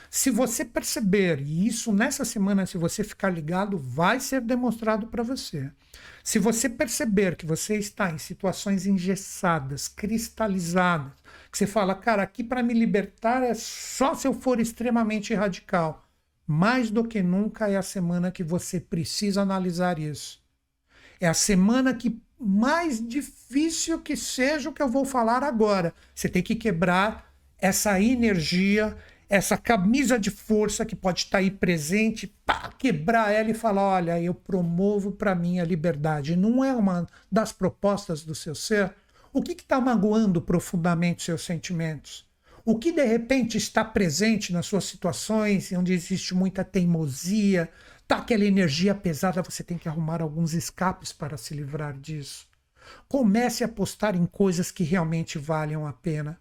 [0.08, 5.22] Se você perceber, e isso nessa semana, se você ficar ligado, vai ser demonstrado para
[5.22, 5.72] você.
[6.22, 11.12] Se você perceber que você está em situações engessadas, cristalizadas,
[11.52, 16.08] que você fala, cara, aqui para me libertar é só se eu for extremamente radical.
[16.46, 20.42] mais do que nunca é a semana que você precisa analisar isso.
[21.20, 25.94] É a semana que mais difícil que seja o que eu vou falar agora.
[26.14, 28.96] Você tem que quebrar essa energia,
[29.28, 34.20] essa camisa de força que pode estar aí presente, pá, quebrar ela e falar: olha,
[34.20, 36.36] eu promovo para mim a liberdade.
[36.36, 38.92] Não é uma das propostas do seu ser?
[39.34, 42.28] O que está magoando profundamente seus sentimentos?
[42.66, 47.70] O que de repente está presente nas suas situações onde existe muita teimosia,
[48.06, 52.46] tá aquela energia pesada, você tem que arrumar alguns escapes para se livrar disso.
[53.08, 56.38] Comece a apostar em coisas que realmente valham a pena.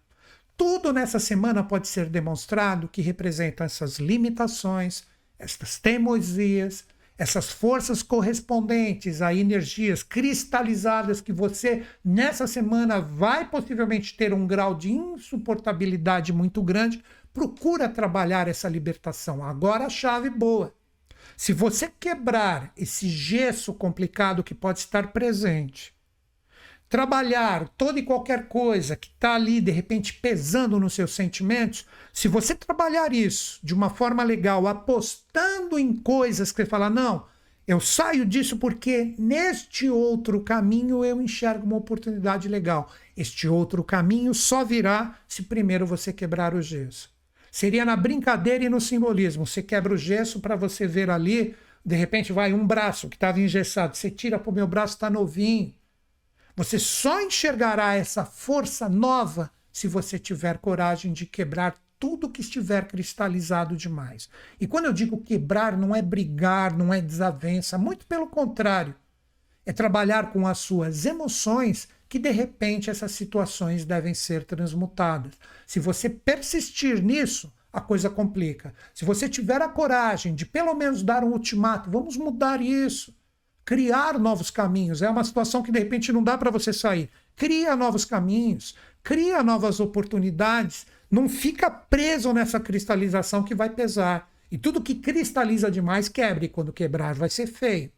[0.54, 5.04] Tudo nessa semana pode ser demonstrado que representam essas limitações,
[5.38, 6.84] estas teimosias,
[7.16, 14.74] essas forças correspondentes a energias cristalizadas que você nessa semana vai possivelmente ter um grau
[14.74, 17.02] de insuportabilidade muito grande,
[17.32, 19.44] procura trabalhar essa libertação.
[19.44, 20.74] Agora a chave boa.
[21.36, 25.94] Se você quebrar esse gesso complicado que pode estar presente,
[26.92, 32.28] trabalhar toda e qualquer coisa que está ali, de repente, pesando nos seus sentimentos, se
[32.28, 37.24] você trabalhar isso de uma forma legal, apostando em coisas que você fala, não,
[37.66, 42.92] eu saio disso porque neste outro caminho eu enxergo uma oportunidade legal.
[43.16, 47.10] Este outro caminho só virá se primeiro você quebrar o gesso.
[47.50, 49.46] Seria na brincadeira e no simbolismo.
[49.46, 53.40] Você quebra o gesso para você ver ali, de repente vai um braço que estava
[53.40, 55.72] engessado, você tira para o meu braço, está novinho
[56.54, 62.86] você só enxergará essa força nova se você tiver coragem de quebrar tudo que estiver
[62.88, 64.28] cristalizado demais.
[64.60, 68.94] E quando eu digo quebrar, não é brigar, não é desavença, muito pelo contrário.
[69.64, 75.32] É trabalhar com as suas emoções que de repente essas situações devem ser transmutadas.
[75.66, 78.74] Se você persistir nisso, a coisa complica.
[78.92, 83.14] Se você tiver a coragem de pelo menos dar um ultimato, vamos mudar isso
[83.64, 85.02] criar novos caminhos.
[85.02, 87.10] É uma situação que de repente não dá para você sair.
[87.36, 90.86] Cria novos caminhos, cria novas oportunidades.
[91.10, 94.30] Não fica preso nessa cristalização que vai pesar.
[94.50, 96.46] E tudo que cristaliza demais quebre.
[96.46, 97.90] E quando quebrar, vai ser feio.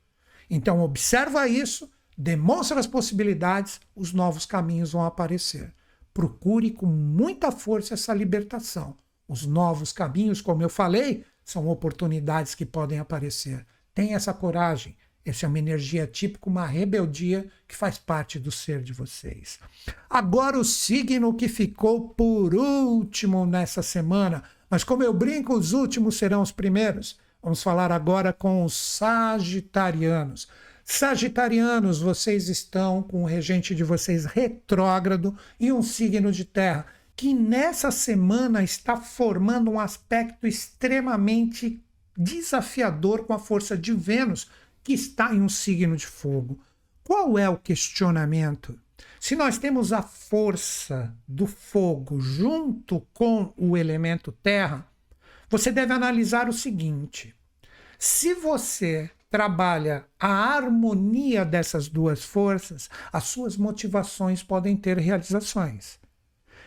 [0.49, 5.73] Então, observa isso, demonstra as possibilidades, os novos caminhos vão aparecer.
[6.13, 8.97] Procure com muita força essa libertação.
[9.27, 13.67] Os novos caminhos, como eu falei, são oportunidades que podem aparecer.
[13.95, 18.83] Tenha essa coragem, essa é uma energia típica, uma rebeldia que faz parte do ser
[18.83, 19.59] de vocês.
[20.09, 26.17] Agora, o signo que ficou por último nessa semana, mas como eu brinco, os últimos
[26.17, 27.19] serão os primeiros.
[27.43, 30.47] Vamos falar agora com os Sagitarianos.
[30.85, 37.33] Sagitarianos, vocês estão com o regente de vocês retrógrado e um signo de terra que
[37.33, 41.83] nessa semana está formando um aspecto extremamente
[42.17, 44.49] desafiador com a força de Vênus
[44.85, 46.61] que está em um signo de fogo.
[47.03, 48.79] Qual é o questionamento?
[49.19, 54.87] Se nós temos a força do fogo junto com o elemento terra,
[55.49, 57.35] você deve analisar o seguinte:
[57.99, 65.99] se você trabalha a harmonia dessas duas forças, as suas motivações podem ter realizações.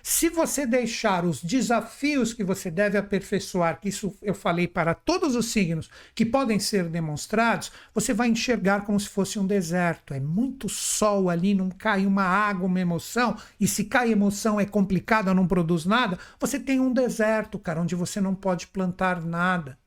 [0.09, 5.35] Se você deixar os desafios que você deve aperfeiçoar, que isso eu falei para todos
[5.35, 10.13] os signos que podem ser demonstrados, você vai enxergar como se fosse um deserto.
[10.13, 14.65] É muito sol ali, não cai uma água, uma emoção, e se cai emoção é
[14.65, 16.17] complicado, não produz nada.
[16.39, 19.77] Você tem um deserto, cara, onde você não pode plantar nada.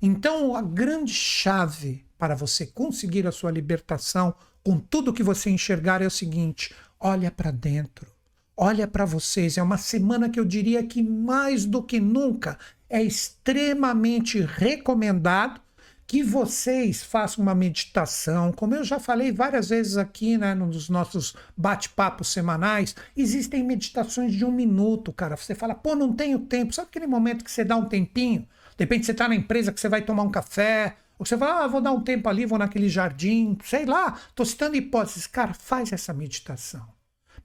[0.00, 6.00] Então, a grande chave para você conseguir a sua libertação com tudo que você enxergar
[6.00, 8.13] é o seguinte: olha para dentro
[8.56, 9.58] olha para vocês.
[9.58, 12.58] É uma semana que eu diria que mais do que nunca
[12.88, 15.60] é extremamente recomendado
[16.06, 18.52] que vocês façam uma meditação.
[18.52, 24.44] Como eu já falei várias vezes aqui, né, nos nossos bate-papos semanais, existem meditações de
[24.44, 25.36] um minuto, cara.
[25.36, 26.74] Você fala, pô, não tenho tempo.
[26.74, 28.46] Sabe aquele momento que você dá um tempinho?
[28.76, 31.64] De repente você está na empresa que você vai tomar um café, ou você fala,
[31.64, 34.18] ah, vou dar um tempo ali, vou naquele jardim, sei lá.
[34.28, 35.26] Estou citando hipóteses.
[35.26, 36.94] Cara, faz essa meditação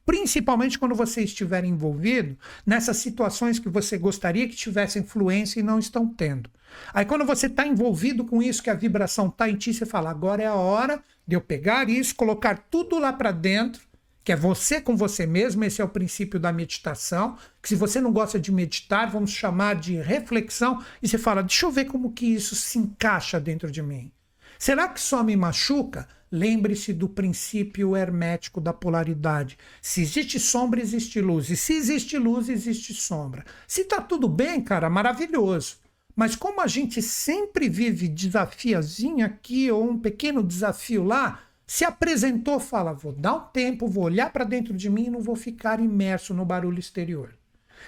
[0.09, 5.77] principalmente quando você estiver envolvido nessas situações que você gostaria que tivessem influência e não
[5.77, 6.49] estão tendo.
[6.91, 10.09] Aí quando você está envolvido com isso, que a vibração está em ti, você fala,
[10.09, 13.83] agora é a hora de eu pegar isso, colocar tudo lá para dentro,
[14.23, 18.01] que é você com você mesmo, esse é o princípio da meditação, que se você
[18.01, 22.13] não gosta de meditar, vamos chamar de reflexão, e você fala, deixa eu ver como
[22.13, 24.11] que isso se encaixa dentro de mim.
[24.57, 26.07] Será que só me machuca?
[26.31, 29.57] Lembre-se do princípio hermético da polaridade.
[29.81, 31.49] Se existe sombra, existe luz.
[31.49, 33.45] E se existe luz, existe sombra.
[33.67, 35.77] Se tá tudo bem, cara, maravilhoso.
[36.15, 42.59] Mas como a gente sempre vive desafiazinho aqui ou um pequeno desafio lá, se apresentou,
[42.59, 45.79] fala, vou dar um tempo, vou olhar para dentro de mim e não vou ficar
[45.79, 47.33] imerso no barulho exterior.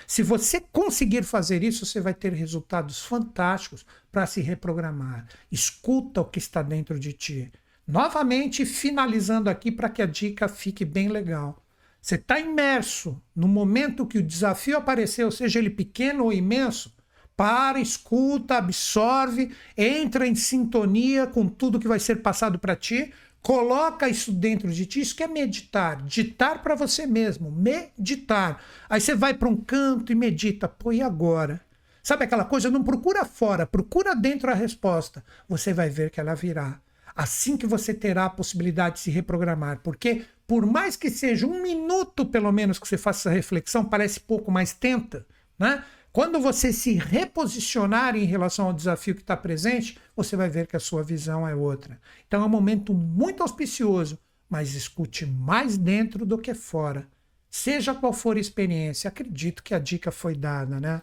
[0.07, 5.27] Se você conseguir fazer isso, você vai ter resultados fantásticos para se reprogramar.
[5.51, 7.51] Escuta o que está dentro de ti.
[7.87, 11.63] Novamente, finalizando aqui para que a dica fique bem legal.
[12.01, 16.93] Você está imerso no momento que o desafio apareceu, seja ele pequeno ou imenso,
[17.35, 24.07] para, escuta, absorve, entra em sintonia com tudo que vai ser passado para ti, Coloca
[24.07, 25.01] isso dentro de ti.
[25.01, 26.01] Isso que é meditar.
[26.03, 27.51] Ditar para você mesmo.
[27.51, 28.61] Meditar.
[28.89, 30.67] Aí você vai para um canto e medita.
[30.67, 31.59] Pô, e agora?
[32.03, 32.69] Sabe aquela coisa?
[32.69, 35.23] Não procura fora, procura dentro a resposta.
[35.47, 36.79] Você vai ver que ela virá.
[37.15, 39.79] Assim que você terá a possibilidade de se reprogramar.
[39.83, 44.19] Porque, por mais que seja um minuto, pelo menos, que você faça essa reflexão, parece
[44.19, 45.25] pouco, mas tenta,
[45.57, 45.83] né?
[46.11, 50.75] Quando você se reposicionar em relação ao desafio que está presente, você vai ver que
[50.75, 51.99] a sua visão é outra.
[52.27, 54.19] Então é um momento muito auspicioso,
[54.49, 57.07] mas escute mais dentro do que fora.
[57.49, 61.01] Seja qual for a experiência, acredito que a dica foi dada, né?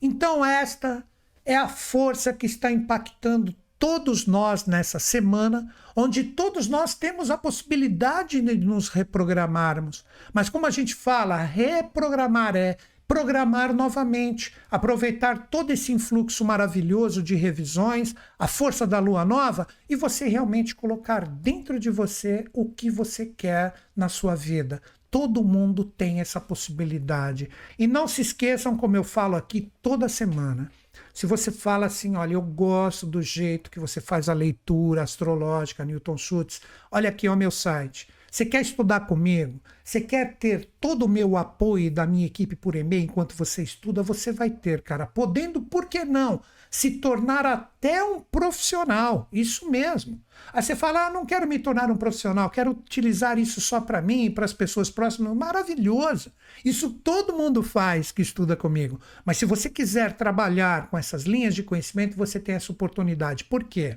[0.00, 1.04] Então esta
[1.44, 7.38] é a força que está impactando todos nós nessa semana, onde todos nós temos a
[7.38, 10.04] possibilidade de nos reprogramarmos.
[10.32, 12.76] Mas como a gente fala, reprogramar é
[13.08, 19.96] programar novamente, aproveitar todo esse influxo maravilhoso de revisões, a força da lua nova e
[19.96, 24.82] você realmente colocar dentro de você o que você quer na sua vida.
[25.10, 27.48] Todo mundo tem essa possibilidade.
[27.78, 30.70] E não se esqueçam, como eu falo aqui toda semana.
[31.18, 35.84] Se você fala assim, olha, eu gosto do jeito que você faz a leitura astrológica,
[35.84, 36.60] Newton Schultz,
[36.92, 39.60] olha aqui o meu site você quer estudar comigo?
[39.82, 44.02] Você quer ter todo o meu apoio da minha equipe por e-mail enquanto você estuda?
[44.02, 45.06] Você vai ter, cara.
[45.06, 46.42] Podendo, por que não?
[46.70, 49.28] Se tornar até um profissional.
[49.32, 50.20] Isso mesmo.
[50.52, 54.02] Aí você fala: ah, não quero me tornar um profissional, quero utilizar isso só para
[54.02, 55.34] mim e para as pessoas próximas.
[55.36, 56.32] Maravilhoso.
[56.64, 59.00] Isso todo mundo faz que estuda comigo.
[59.24, 63.44] Mas se você quiser trabalhar com essas linhas de conhecimento, você tem essa oportunidade.
[63.44, 63.96] Por quê?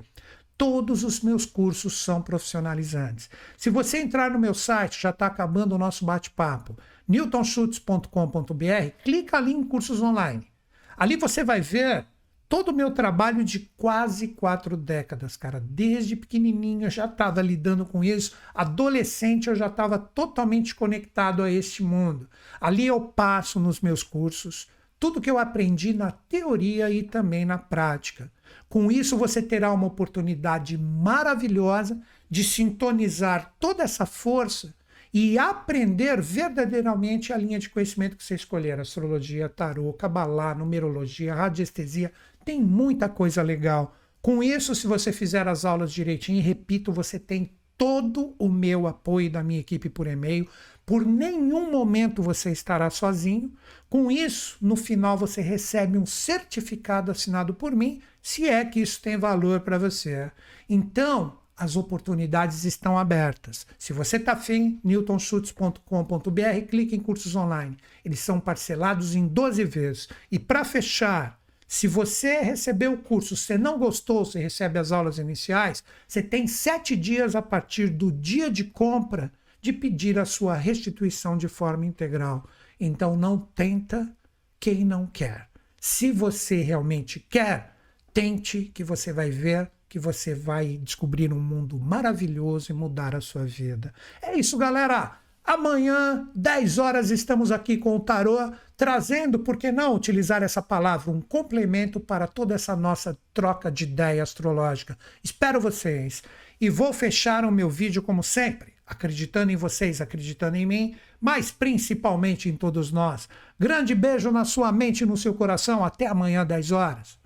[0.57, 3.29] Todos os meus cursos são profissionalizantes.
[3.57, 6.77] Se você entrar no meu site, já está acabando o nosso bate-papo,
[7.07, 10.47] newtonschutz.com.br, clica ali em cursos online.
[10.95, 12.05] Ali você vai ver
[12.51, 15.63] todo o meu trabalho de quase quatro décadas, cara.
[15.65, 18.35] Desde pequenininho eu já estava lidando com isso.
[18.53, 22.29] Adolescente eu já estava totalmente conectado a este mundo.
[22.59, 24.67] Ali eu passo nos meus cursos
[24.99, 28.29] tudo que eu aprendi na teoria e também na prática.
[28.67, 34.75] Com isso, você terá uma oportunidade maravilhosa de sintonizar toda essa força
[35.13, 42.11] e aprender verdadeiramente a linha de conhecimento que você escolher: astrologia, tarô, cabalá, numerologia, radiestesia.
[42.43, 43.95] Tem muita coisa legal.
[44.21, 49.31] Com isso, se você fizer as aulas direitinho, repito, você tem todo o meu apoio
[49.31, 50.47] da minha equipe por e-mail.
[50.85, 53.51] Por nenhum momento você estará sozinho.
[53.89, 59.01] Com isso, no final você recebe um certificado assinado por mim, se é que isso
[59.01, 60.31] tem valor para você.
[60.69, 63.65] Então, as oportunidades estão abertas.
[63.79, 67.77] Se você está afim, newtonschutz.com.br, clique em cursos online.
[68.05, 70.09] Eles são parcelados em 12 vezes.
[70.31, 71.40] E para fechar,
[71.71, 76.45] se você recebeu o curso, você não gostou, você recebe as aulas iniciais, você tem
[76.45, 79.31] sete dias a partir do dia de compra
[79.61, 82.45] de pedir a sua restituição de forma integral.
[82.77, 84.13] Então não tenta
[84.59, 85.47] quem não quer.
[85.79, 87.73] Se você realmente quer,
[88.13, 93.21] tente que você vai ver que você vai descobrir um mundo maravilhoso e mudar a
[93.21, 93.93] sua vida.
[94.21, 95.20] É isso, galera.
[95.43, 101.11] Amanhã, 10 horas, estamos aqui com o Tarô, trazendo, por que não utilizar essa palavra,
[101.11, 104.97] um complemento para toda essa nossa troca de ideia astrológica.
[105.23, 106.23] Espero vocês.
[106.59, 111.49] E vou fechar o meu vídeo como sempre acreditando em vocês, acreditando em mim, mas
[111.49, 113.29] principalmente em todos nós.
[113.57, 115.83] Grande beijo na sua mente e no seu coração.
[115.85, 117.17] Até amanhã, 10 horas.